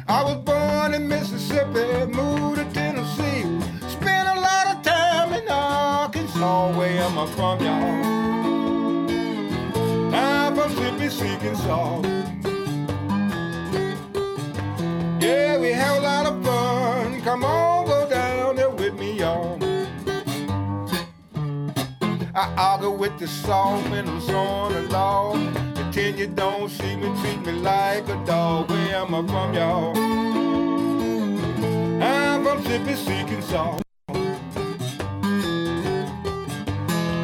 [0.08, 3.42] I was born in Mississippi, moved to Tennessee,
[3.90, 6.78] spent a lot of time in Arkansas.
[6.78, 8.03] Where am I from, y'all?
[11.44, 12.02] Arkansas.
[15.20, 17.22] Yeah, we have a lot of fun.
[17.22, 19.60] Come on, go down there with me, y'all.
[22.34, 25.34] I argue with the saw when I'm sawing the law.
[25.76, 28.70] Pretend you don't see me, treat me like a dog.
[28.70, 29.98] Where am I from, y'all?
[32.02, 33.80] I'm from Mississippi, Arkansas.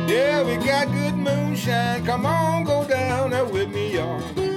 [0.09, 2.05] Yeah, we got good moves moonshine.
[2.05, 4.48] Come on, go down there with me, y'all.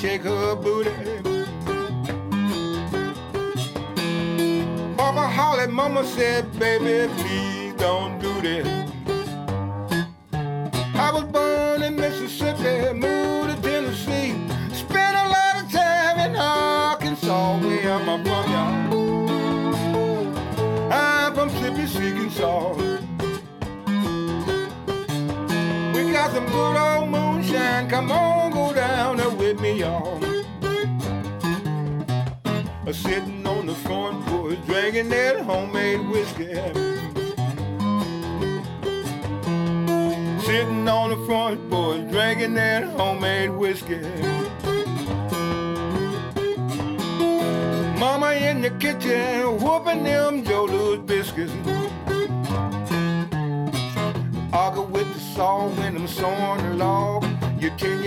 [0.00, 0.45] Shake her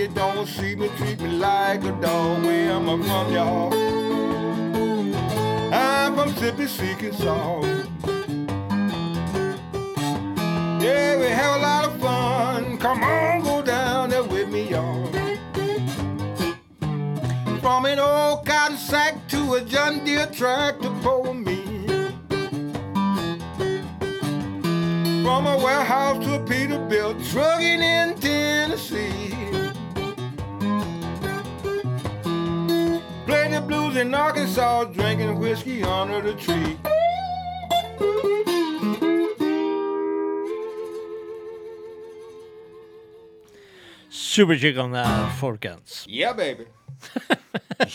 [0.00, 2.42] You don't see me, treat me like a dog.
[2.42, 3.74] Where am I from, y'all?
[5.74, 7.66] I'm from Mississippi, seeking salt.
[10.80, 12.78] Yeah, we have a lot of fun.
[12.78, 15.06] Come on, go down there with me, y'all.
[17.60, 21.86] From an old cotton sack to a John Deere tractor for me.
[25.22, 29.39] From a warehouse to a Peterbilt, trucking in Tennessee.
[33.70, 36.76] Blues in Arkansas, drinking whiskey under the tree.
[44.10, 46.04] Superchicken der, folkens.
[46.08, 46.66] Yeah, baby.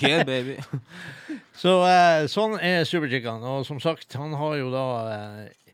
[0.01, 0.57] Yeah, baby.
[1.61, 3.43] Så eh, sånn er Superchicken.
[3.45, 5.64] Og som sagt, han har jo da eh,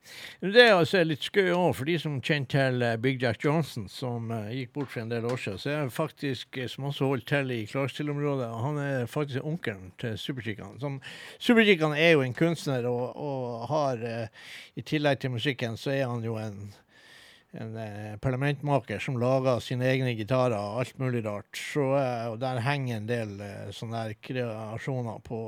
[0.41, 3.87] Det er altså litt skøy òg, for de som kjenner til eh, Big Jack Johnson,
[3.91, 7.09] som eh, gikk bort for en del år siden, så er faktisk eh, som også
[7.11, 8.51] holdt til i Clarksdale-området.
[8.65, 10.79] Han er faktisk onkelen til Superchicken.
[10.81, 11.01] Som
[11.39, 14.07] Superchicken er jo en kunstner, og, og har
[14.75, 16.71] I tillegg til musikken, så er han jo en
[17.51, 21.51] en eh, parlamentmaker som lager sine egne gitarer og alt mulig rart.
[21.57, 25.41] Så, eh, og der henger en del eh, sånne der kreasjoner på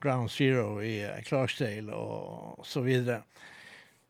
[0.00, 3.22] Ground Zero i Clarksdale og så videre.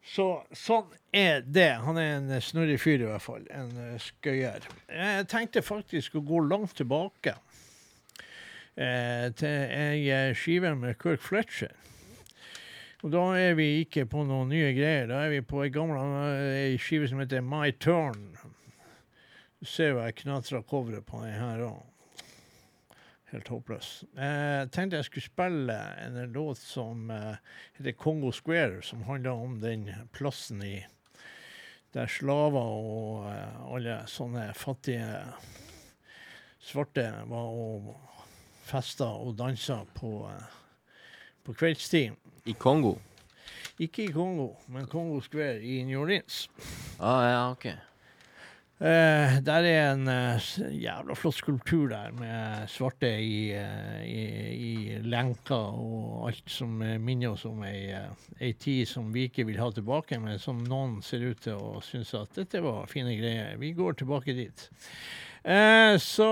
[0.09, 0.27] Så
[0.57, 1.73] sånn er det.
[1.85, 3.45] Han er en snurrig fyr i hvert fall.
[3.53, 4.65] En eh, skøyer.
[4.89, 7.35] Jeg tenkte faktisk å gå langt tilbake
[8.75, 11.75] eh, til ei skive med Kirk Fletcher.
[13.05, 15.07] Og da er vi ikke på noen nye greier.
[15.11, 16.01] Da er vi på ei gammel
[16.57, 18.33] ei skive som heter My Turn.
[19.59, 21.88] Du ser jo jeg knatrer coveret på den her òg.
[23.29, 23.89] Helt håpløs.
[24.17, 25.75] Jeg tenkte jeg skulle spille
[26.05, 27.41] en låt som eh,
[27.77, 30.79] heter Congo Square, som handler om den plassen i
[31.93, 35.09] der slaver og eh, alle sånne fattige
[36.61, 37.93] svarte var og
[38.69, 40.57] festa og dansa på, eh,
[41.45, 42.17] på kveldstid.
[42.49, 42.97] I Kongo?
[43.79, 46.49] Ikke i Kongo, men Kongo Square i New Orleans.
[46.99, 47.69] Ah, ja, OK.
[48.79, 54.99] Eh, der er en uh, jævla flott skulptur der med svarte i, uh, i, i
[55.03, 57.89] lenker og alt som minner oss om ei,
[58.39, 61.81] ei tid som vi ikke vil ha tilbake, men som noen ser ut til å
[61.83, 63.59] synes at dette var fine greier.
[63.59, 64.69] Vi går tilbake dit.
[66.03, 66.27] Så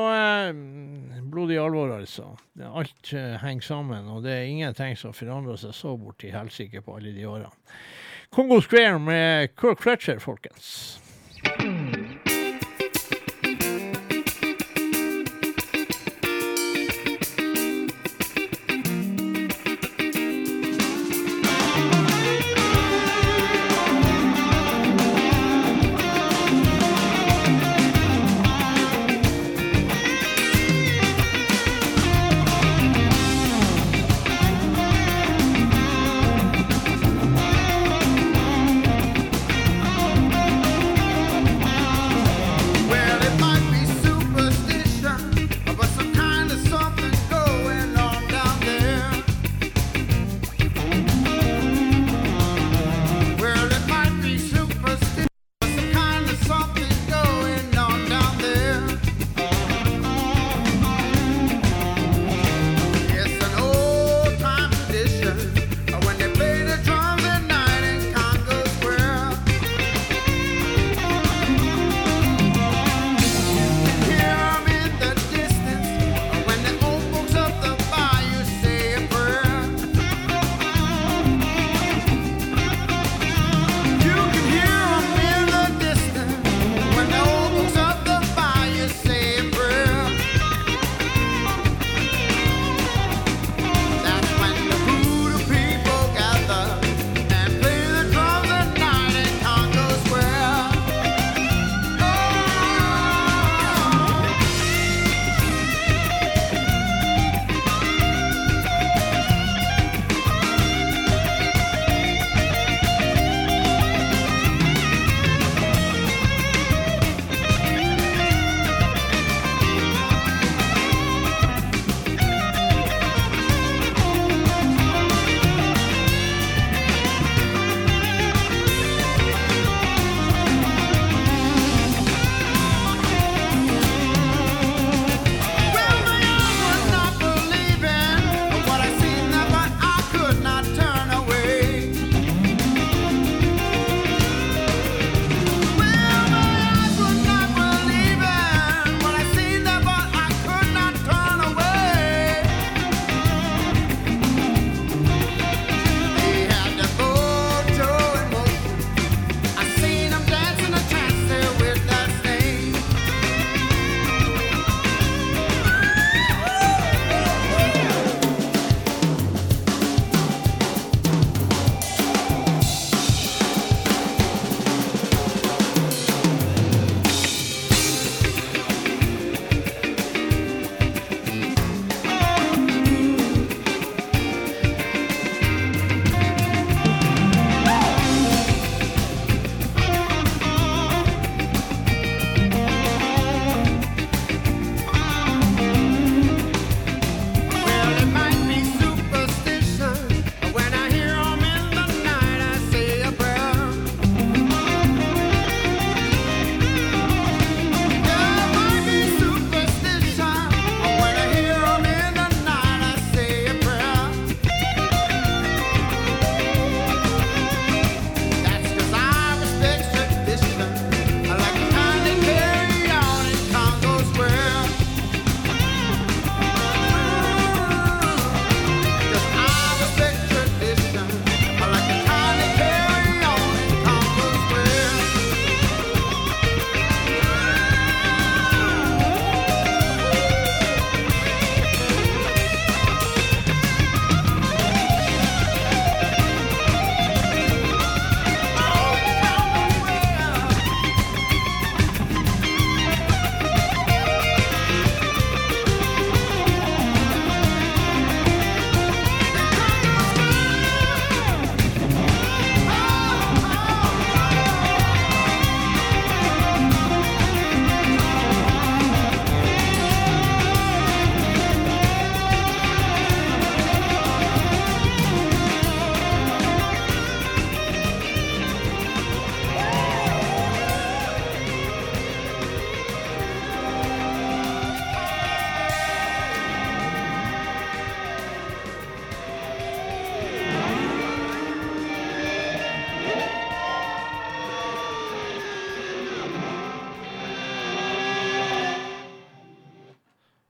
[1.31, 2.27] blodig alvor, altså.
[2.69, 6.99] Alt henger sammen, og det er ingenting som forandrer seg så bort til helsike på
[6.99, 7.55] alle de årene.
[8.35, 10.99] Kongo Square med Kirk Fletcher, folkens.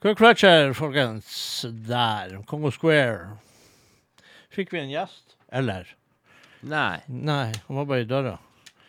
[0.07, 1.65] Kirk Fletcher, folkens.
[1.89, 2.43] Der.
[2.47, 3.41] Congo Square.
[4.55, 5.35] Fikk vi en gjest?
[5.51, 5.89] Eller?
[6.63, 7.01] Nei.
[7.11, 8.37] Nei, han var bare i døra.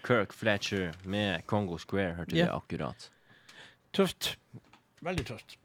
[0.05, 2.53] Kirk Fletcher med Congo Square, hørte vi yeah.
[2.53, 3.09] akkurat.
[3.97, 4.35] Tøft.
[5.01, 5.57] Veldig tøft.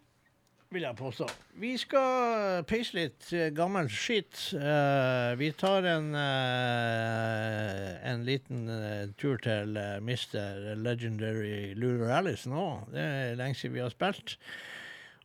[0.72, 1.28] Vil jeg påstå.
[1.60, 4.54] Vi skal peise litt eh, gammel skitt.
[4.56, 10.78] Uh, vi tar en, uh, en liten uh, tur til Mr.
[10.80, 12.70] Legendary Luder Alice nå.
[12.88, 14.40] Det er lenge siden vi har spilt.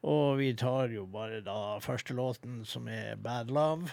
[0.05, 3.89] Og vi tar jo bare da første låten, som er Bad Love.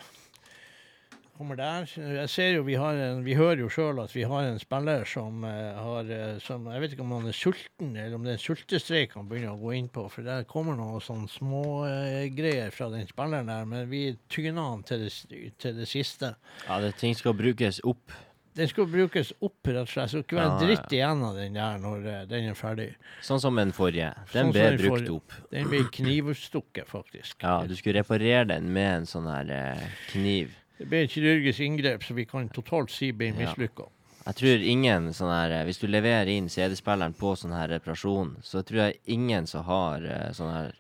[1.35, 1.89] Kommer der.
[1.99, 5.03] Jeg ser jo, vi, har en, vi hører jo sjøl at vi har en spiller
[5.09, 8.37] som eh, har eh, som, Jeg vet ikke om han er sulten, eller om det
[8.37, 10.05] er en sultestreik han begynner å gå inn på.
[10.13, 14.87] For der kommer noen sånne smågreier greier fra den spilleren der, men vi tyner han
[14.87, 15.11] til det,
[15.59, 16.37] til det siste.
[16.69, 18.15] Ja, det ting skal brukes opp.
[18.55, 20.05] Den skulle brukes opp, rett og slett.
[20.05, 20.67] Det skal ikke være Ja, ja.
[20.67, 22.89] dritt igjen av den der når eh, den er ferdig.
[23.27, 24.13] Sånn som den forrige.
[24.31, 25.17] Sånn Den sånn ble den brukt forrige.
[25.17, 25.33] opp.
[25.51, 27.37] Den ble knivstukket, faktisk.
[27.43, 30.55] Ja, du skulle reparere den med en sånn her eh, kniv.
[30.79, 33.41] Det ble et kirurgisk inngrep, så vi kan totalt si ble Ja.
[33.43, 33.89] mislykka.
[34.25, 38.37] Jeg tror ingen sånn her eh, Hvis du leverer inn CD-spilleren på sånn her reparasjon,
[38.43, 40.73] så tror jeg ingen som har eh, sånn her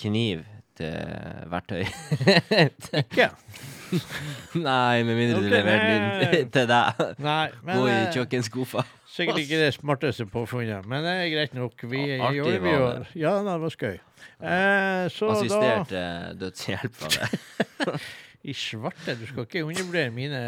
[0.00, 0.44] kniv
[1.50, 1.82] verktøy.
[3.00, 3.30] Ikke?
[4.68, 7.00] Nei, med mindre okay, du leverer den til deg.
[7.18, 8.84] Nei, men Gå i eh, kjøkkenskuffa.
[9.10, 11.82] Sikkert ikke det smarteste påfunnet, men det er greit nok.
[11.90, 13.08] Vi Ja, gjorde vi var.
[13.18, 13.96] Ja, det var skøy.
[13.96, 16.04] Eh, så Assistert da...
[16.38, 17.96] dødshjelp av det.
[18.50, 20.38] I svarte, du skal ikke undervurdere mine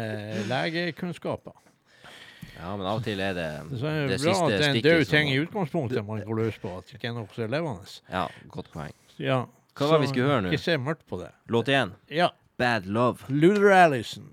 [0.49, 1.59] legekunnskaper.
[2.53, 4.69] Ja, men av og til er det det, er det, det bra at det er
[4.69, 7.43] en død ting i utgangspunktet man går løs på, at det ikke er noe som
[7.45, 7.93] er levende.
[8.07, 8.23] Ja,
[8.53, 8.95] godt poeng.
[9.19, 9.43] Ja.
[9.73, 10.53] Hva var det vi skulle høre nå?
[10.53, 11.31] Ikke se mørkt på det.
[11.49, 11.93] Låt én.
[12.13, 12.29] Ja.
[12.61, 13.25] Bad Love.
[13.29, 14.29] Luther Allison.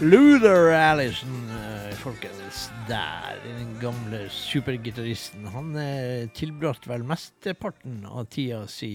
[0.00, 2.70] Luther Allison, eh, folkens.
[2.86, 5.48] Der, den gamle supergitaristen.
[5.50, 8.92] Han eh, tilbrakte vel mesteparten av tida si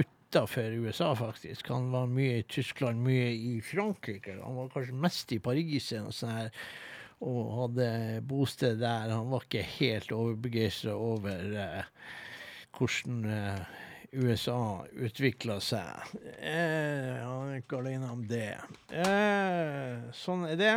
[0.00, 1.68] utafor USA, faktisk.
[1.68, 4.38] Han var mye i Tyskland, mye i Frankrike.
[4.40, 6.50] Han var kanskje mest i Paris og sånn her,
[7.20, 7.90] og hadde
[8.24, 9.12] bosted der.
[9.12, 12.10] Han var ikke helt overbegeistra over eh,
[12.78, 13.80] hvordan eh,
[14.12, 16.14] USA utvikla seg.
[16.42, 18.56] Eh, han er ikke alene om det.
[18.90, 20.76] Eh, sånn er det.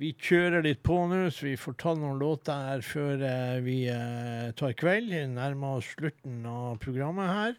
[0.00, 3.82] Vi kjører litt på nå, så vi får ta noen låter her før eh, vi
[3.92, 5.12] eh, tar kveld.
[5.34, 7.58] Nærmer oss slutten av programmet her.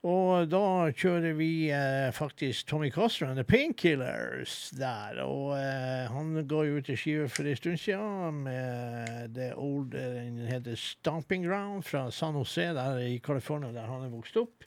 [0.00, 5.18] Og da kjører vi eh, faktisk Tommy Castro and The Painkillers der.
[5.26, 9.92] Og eh, han ga jo ut en skive for en stund siden med det old,
[9.92, 14.40] eh, den heter Stomping Ground fra San Jose der i California, der han er vokst
[14.40, 14.64] opp.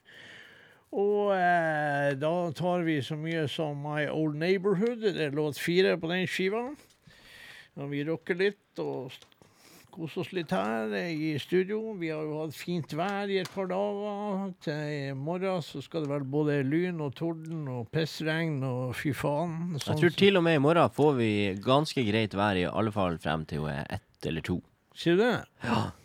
[0.94, 5.02] Og eh, da tar vi så mye som My Old Neighborhood.
[5.02, 6.68] Det er låt fire på den skiva.
[7.74, 9.10] Og vi rocker litt og
[9.94, 11.94] koser oss litt her i studio.
[11.98, 14.52] Vi har jo hatt fint vær i et par dager.
[14.64, 19.14] Til i morgen så skal det være både lyn og torden og pissregn og fy
[19.16, 19.76] faen.
[19.78, 21.32] Jeg tror til og med i morgen får vi
[21.64, 24.58] ganske greit vær, i alle fall frem til hun er ett eller to.
[24.94, 25.36] Sier du det?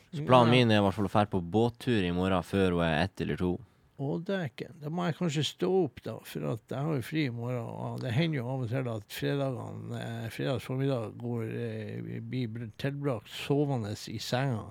[0.09, 2.85] Så planen min er i hvert fall å dra på båttur i morgen før hun
[2.87, 3.55] er ett eller to.
[3.99, 4.77] Å, dæken.
[4.79, 7.65] Da må jeg kanskje stå opp, da, for jeg har jo fri i morgen.
[7.67, 12.69] Og det hender jo av og til at fredagene, eh, fredags formiddag går, eh, blir
[12.79, 14.69] tilbrakt sovende i senga.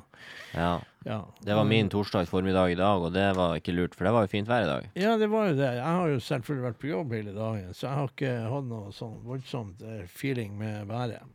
[0.54, 0.78] Ja.
[1.06, 1.20] Ja.
[1.40, 4.26] Det var min torsdag formiddag i dag, og det var ikke lurt, for det var
[4.26, 4.88] jo fint vær i dag.
[4.98, 5.70] Ja, det var jo det.
[5.78, 8.94] Jeg har jo selvfølgelig vært på jobb hele dagen, så jeg har ikke hatt noe
[8.96, 11.34] sånn voldsomt eh, feeling med været.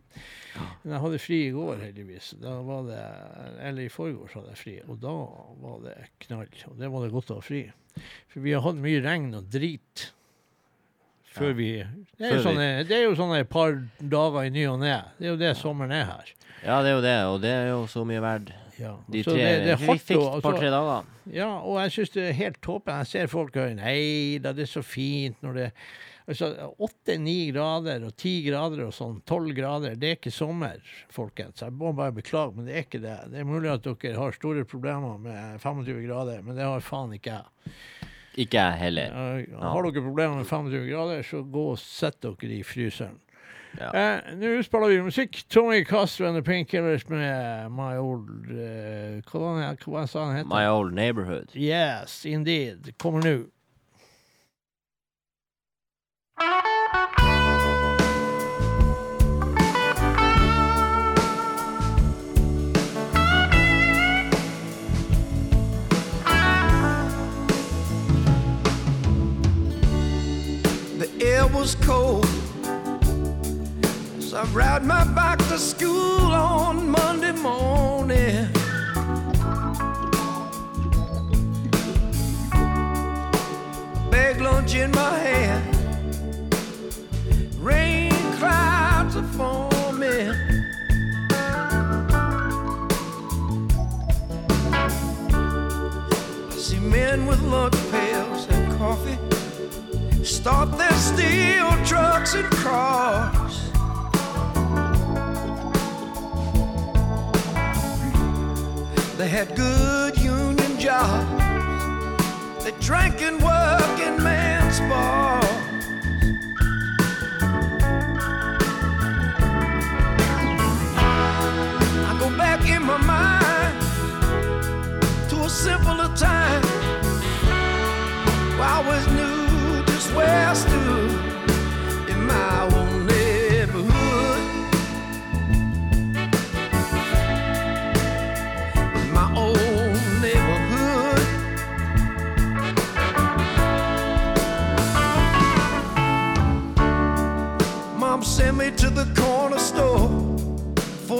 [0.83, 2.33] Men jeg hadde fri i går, heldigvis.
[2.43, 3.03] Da var det,
[3.69, 5.13] eller i forgårs hadde jeg fri, og da
[5.63, 5.95] var det
[6.27, 6.51] knall.
[6.69, 7.63] Og det var det godt å ha fri.
[8.33, 10.09] For vi har hatt mye regn og drit
[11.33, 11.69] før vi
[12.19, 14.99] det er, sånne, det er jo sånne par dager i ny og ne.
[15.17, 16.33] Det er jo det sommeren er her.
[16.61, 18.53] Ja, det er jo det, og det er jo så mye verdt.
[18.83, 18.93] Ja.
[19.07, 21.11] De tre det, det Vi fikk et par-tre altså- dager.
[21.33, 22.97] Ja, og jeg syns det er helt toppen.
[23.03, 25.69] Jeg ser folk hører Nei da, det er så fint når det
[26.23, 30.77] Altså åtte-ni grader og ti grader og sånn, tolv grader, det er ikke sommer,
[31.11, 31.59] folkens.
[31.59, 33.17] Jeg må bare beklage, men det er ikke det.
[33.33, 37.11] Det er mulig at dere har store problemer med 25 grader, men det har faen
[37.17, 37.75] ikke jeg.
[38.45, 39.19] Ikke jeg heller.
[39.43, 43.19] Ja, Har dere problemer med 25 grader, så gå og sett dere i fryseren.
[43.79, 44.15] Ja.
[44.15, 45.43] Eh, Nå spiller vi musikk.
[45.49, 50.47] Tommy Castro and the Painkillers med My Old eh, Hva var hva sa han het?
[50.47, 51.55] My old neighborhood.
[51.55, 52.93] Yes, indeed.
[52.97, 53.37] Kommer nå.
[70.99, 72.32] The air was cold.
[74.35, 78.47] I ride my bike to school on Monday morning.
[84.09, 86.55] Bag lunch in my hand.
[87.59, 90.31] Rain clouds are forming.
[96.49, 99.17] I see men with lunch pails and coffee
[100.23, 103.72] stop their steel trucks and cars.
[109.23, 112.65] They had good union jobs.
[112.65, 113.41] They drank and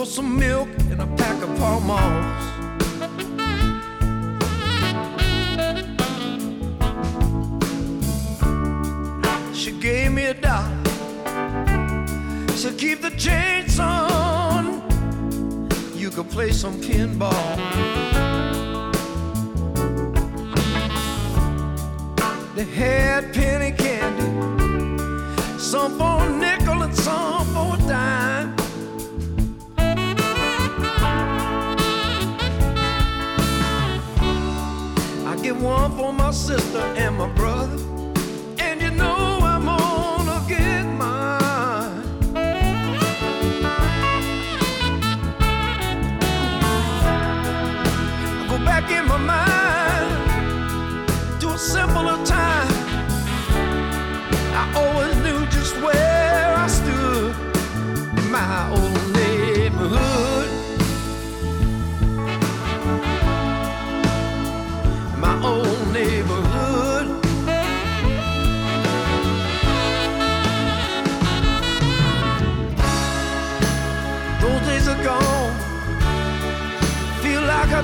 [0.04, 1.80] some milk and a pack of Pall.
[9.54, 10.70] She gave me a dollar.
[12.54, 14.82] Said, keep the change, son.
[15.94, 17.56] You could play some pinball.
[22.54, 25.58] They had penny candy.
[25.58, 28.53] Some for a nickel and some for a dime.
[35.60, 37.93] One for my sister and my brother.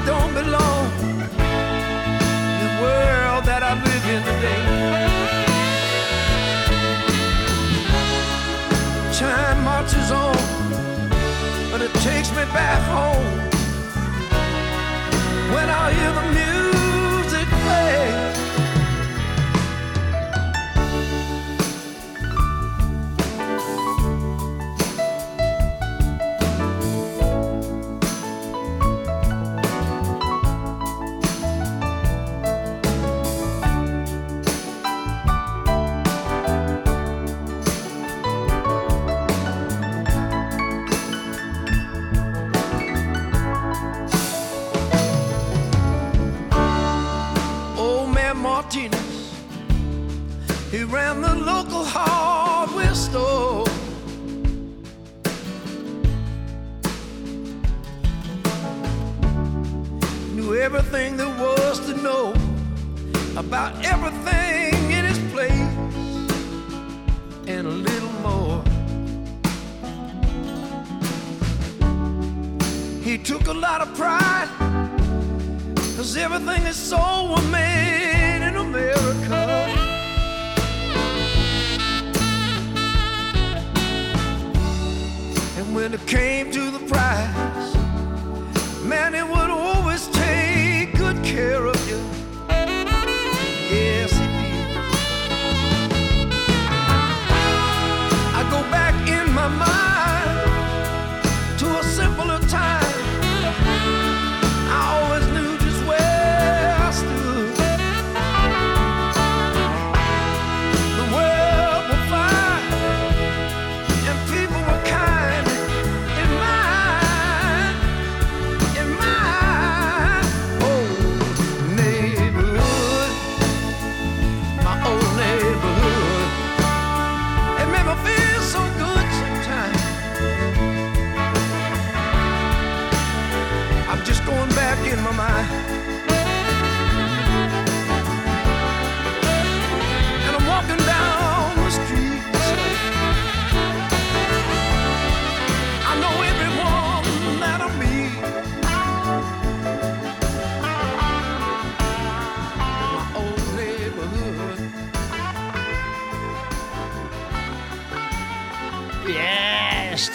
[0.06, 0.90] Don't belong.
[2.62, 4.64] The world that I live in today.
[9.18, 10.36] Time marches on,
[11.70, 13.26] but it takes me back home.
[15.54, 16.49] When I hear the music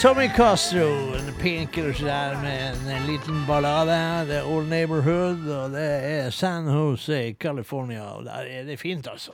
[0.06, 4.26] Tommy Castro and the Painkillers der med en, en liten ballade.
[4.28, 8.02] The Old Neighborhood, og det er San Jose, California.
[8.02, 9.32] Og der er det fint, altså.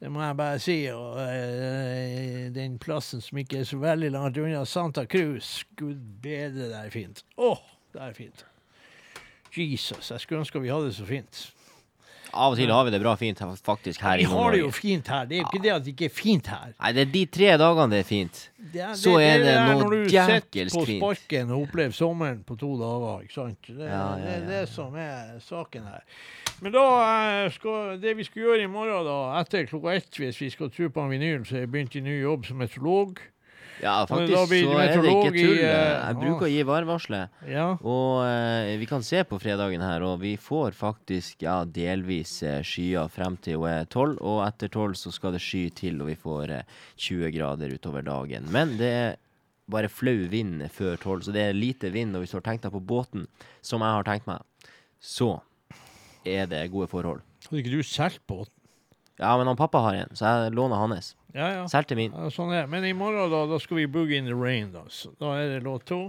[0.00, 0.86] Det må jeg bare si.
[0.94, 5.64] Og uh, den plassen som ikke er så veldig langt unna, Santa Cruz.
[5.76, 7.24] Gud bedre, det er fint.
[7.36, 7.58] Åh,
[7.92, 8.46] det er fint.
[9.56, 11.54] Jesus, jeg skulle ønske vi hadde det så fint.
[12.32, 15.08] Av og til har vi det bra fint faktisk her Vi har det jo fint
[15.10, 15.26] her.
[15.26, 16.74] Det er jo ikke det at det ikke er fint her.
[16.76, 18.42] Nei, det er de tre dagene det er fint.
[18.70, 22.42] Det er, Så er det er noe når du sitter på sparken og opplever sommeren
[22.46, 23.24] på to dager.
[23.26, 23.58] ikke sant?
[23.66, 26.04] Det, Ja, ja, det er det som er saken her.
[26.60, 30.40] Men da eh, skal, det vi skal gjøre i morgen, da, etter klokka ett, hvis
[30.42, 33.22] vi skal tro på en vinyl, så har jeg begynt i ny jobb som meteorolog.
[33.80, 35.58] Ja, faktisk så er det ikke tull.
[35.64, 37.30] eh, Jeg bruker å gi værvarselet.
[37.48, 37.66] Ja.
[37.80, 42.60] Og eh, vi kan se på fredagen her, og vi får faktisk ja, delvis eh,
[42.66, 44.18] skyer frem til hun er 12.
[44.20, 48.04] Og etter 12 så skal det sky til, og vi får eh, 20 grader utover
[48.04, 48.50] dagen.
[48.52, 49.16] Men det er
[49.70, 52.12] bare flau vind før 12, så det er lite vind.
[52.18, 53.28] Og hvis du har tenkt deg på båten,
[53.64, 54.42] som jeg har tenkt meg,
[55.00, 55.38] så
[56.28, 57.22] er det gode forhold.
[57.48, 58.52] Hadde ikke du solgt båten?
[59.20, 61.14] Ja, men han pappa har en, så jeg låner hans.
[61.34, 61.66] Ja, ja.
[61.70, 62.14] Solgte min.
[62.16, 62.66] Ja, sånn er.
[62.70, 64.72] Men i morgen da, da skal vi boogie in the rain.
[64.74, 66.08] Da, så da er det låt to.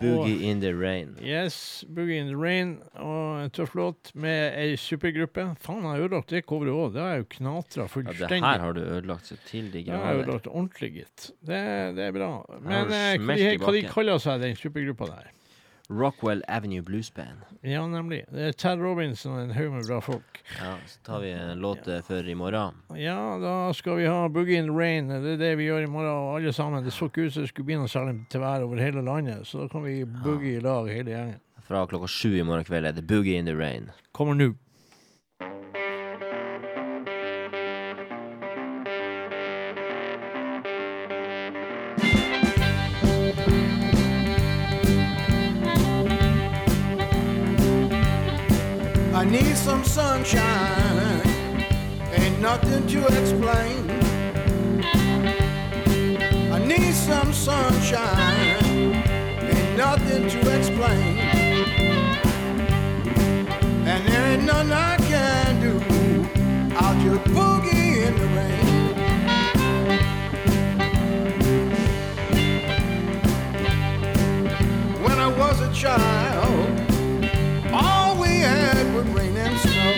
[0.00, 1.16] Boogie in the rain.
[1.22, 2.80] Yes, Boogie in the Rain.
[2.98, 5.44] Og en tøff låt med ei supergruppe.
[5.62, 6.96] Faen, jeg har ødelagt det coveret òg.
[6.96, 9.92] Det har jeg jo knatra Ja, det her har du ødelagt så til de Det
[9.92, 11.28] jeg har ødelagt ordentlig, gitt.
[11.38, 11.60] Det,
[11.94, 12.32] det er bra.
[12.58, 15.30] Men eh, hva, de, hva de kaller seg, den supergruppa der?
[15.98, 17.44] Rockwell Avenue Blues Band.
[17.60, 18.24] Ja, nemlig.
[18.32, 20.40] Det er Ted Robinson og en haug med bra folk.
[20.58, 22.00] Ja, så tar vi en låt ja.
[22.02, 22.80] for i morgen.
[22.98, 25.08] Ja, da skal vi ha Boogie in the Rain.
[25.08, 26.84] Det er det vi gjør i morgen, og alle sammen.
[26.84, 29.46] Det så ikke ut som det skulle bli noe særlig til vær over hele landet,
[29.46, 31.40] så da kan vi boogie i lag, hele gjengen.
[31.62, 33.92] Fra klokka sju i morgen kveld er det Boogie in the Rain.
[34.12, 34.52] Kommer nå.
[49.22, 51.22] I need some sunshine.
[52.10, 53.88] Ain't nothing to explain.
[56.50, 58.96] I need some sunshine.
[59.46, 61.18] Ain't nothing to explain.
[63.86, 65.80] And there ain't nothing I can do.
[66.74, 68.66] I'll just boogie in the rain.
[75.04, 76.31] When I was a child,
[78.42, 79.92] had was rain and snow.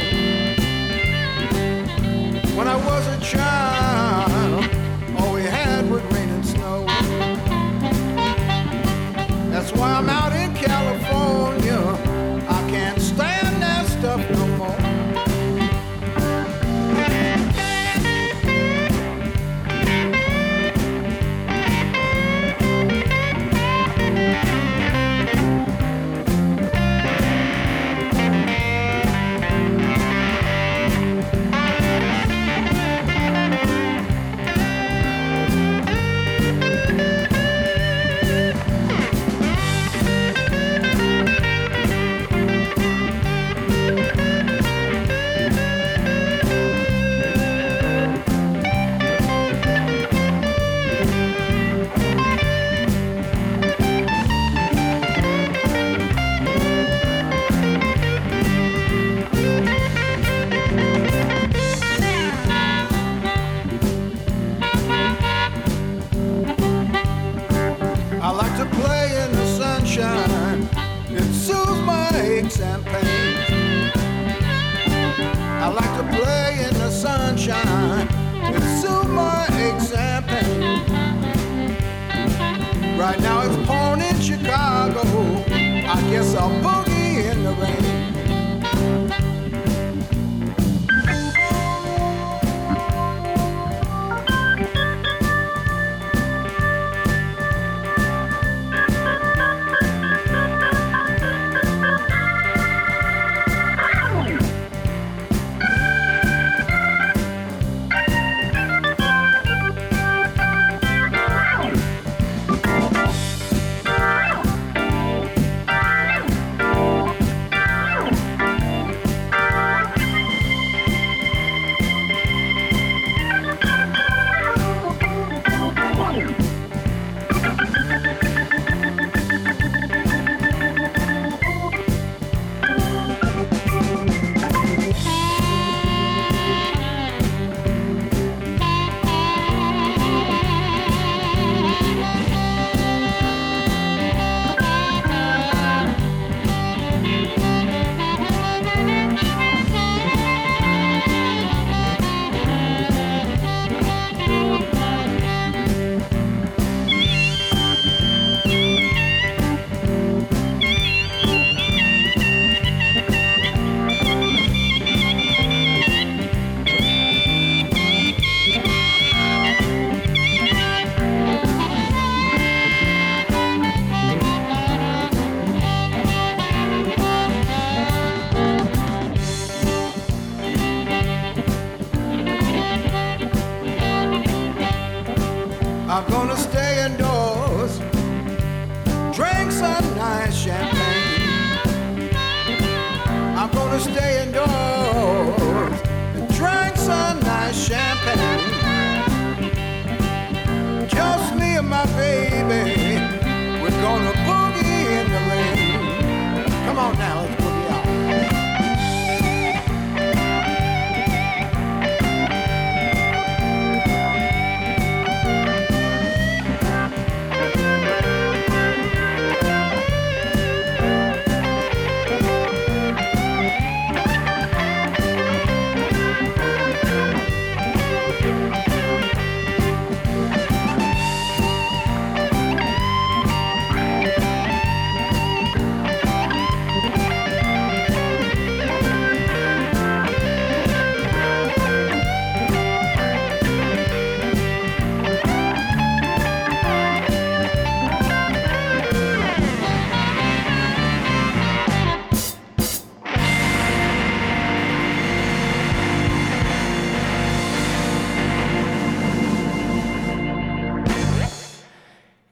[2.56, 4.64] When I was a child,
[5.18, 6.84] all we had was rain and snow.
[9.50, 10.08] That's why I'm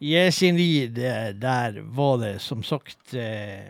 [0.03, 0.99] Yes, indeed.
[0.99, 3.61] Eh, Der var det som sagt eh,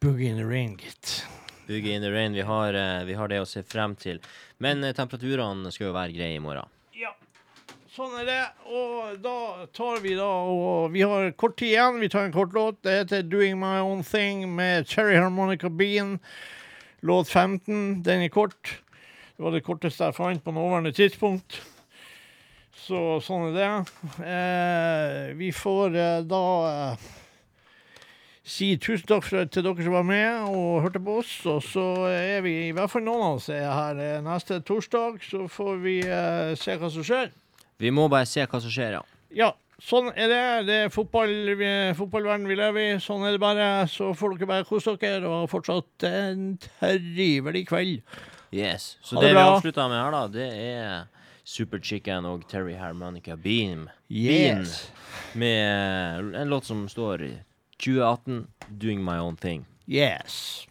[0.00, 1.24] Boogie in the rain, gitt.
[1.66, 2.32] Boogie in the rain.
[2.32, 4.20] Vi har, eh, vi har det å se frem til.
[4.58, 6.68] Men eh, temperaturene skal jo være greie i morgen.
[6.92, 7.14] Ja,
[7.94, 8.40] sånn er det.
[8.68, 12.00] Og da tar vi da og Vi har kort tid igjen.
[12.04, 12.82] Vi tar en kort låt.
[12.84, 16.18] Det heter 'Doing My Own Thing' med Cherry Harmonica Bean.
[17.00, 18.02] Låt 15.
[18.02, 18.76] Den er kort.
[19.38, 21.62] Det var det korteste jeg fant på nåværende tidspunkt.
[22.82, 23.66] Så sånn er det.
[24.26, 27.04] Eh, vi får eh, da eh,
[28.42, 31.30] si tusen takk for, til dere som var med og hørte på oss.
[31.46, 35.22] Og så er vi, i hvert fall noen av oss, er her eh, neste torsdag.
[35.28, 37.30] Så får vi eh, se hva som skjer.
[37.82, 39.04] Vi må bare se hva som skjer, ja.
[39.32, 40.42] Ja, sånn er det.
[40.66, 41.54] Det er fotball,
[41.98, 43.00] fotballverden vi lever i.
[43.02, 43.70] Sånn er det bare.
[43.90, 48.02] Så får dere bare kose dere, og fortsatt en trivelig kveld.
[48.52, 48.96] Yes.
[49.06, 53.36] Så det det, vi avslutter med her, da, det er Super Chicken og Terry Harmonica
[53.36, 53.88] Beam.
[54.10, 54.92] Yes.
[55.34, 57.38] Med en låt som står i
[57.78, 59.64] 2018, 'Doing My Own Thing'.
[59.88, 60.66] Yes.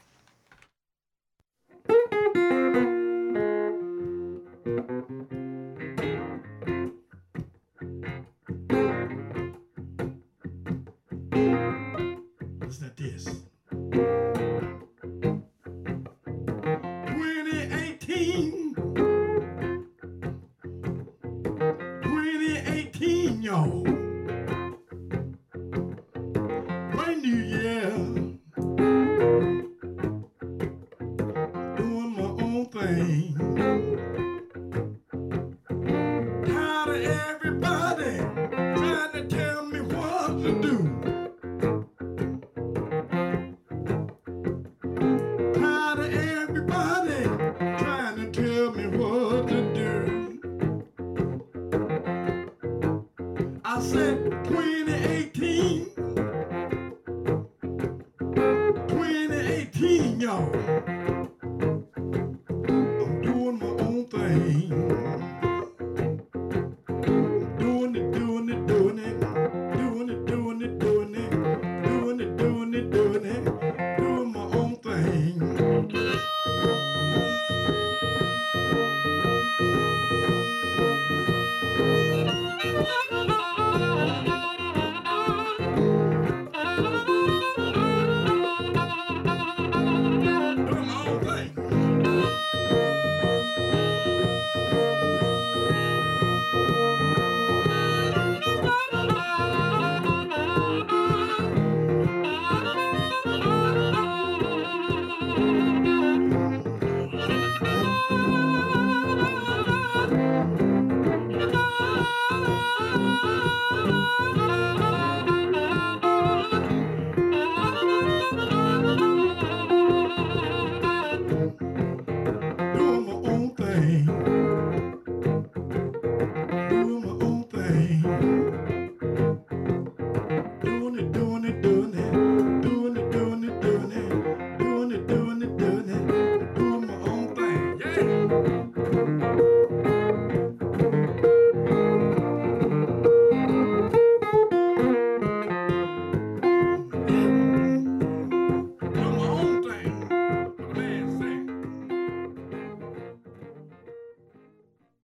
[12.62, 13.28] Listen to this.
[33.00, 33.41] Own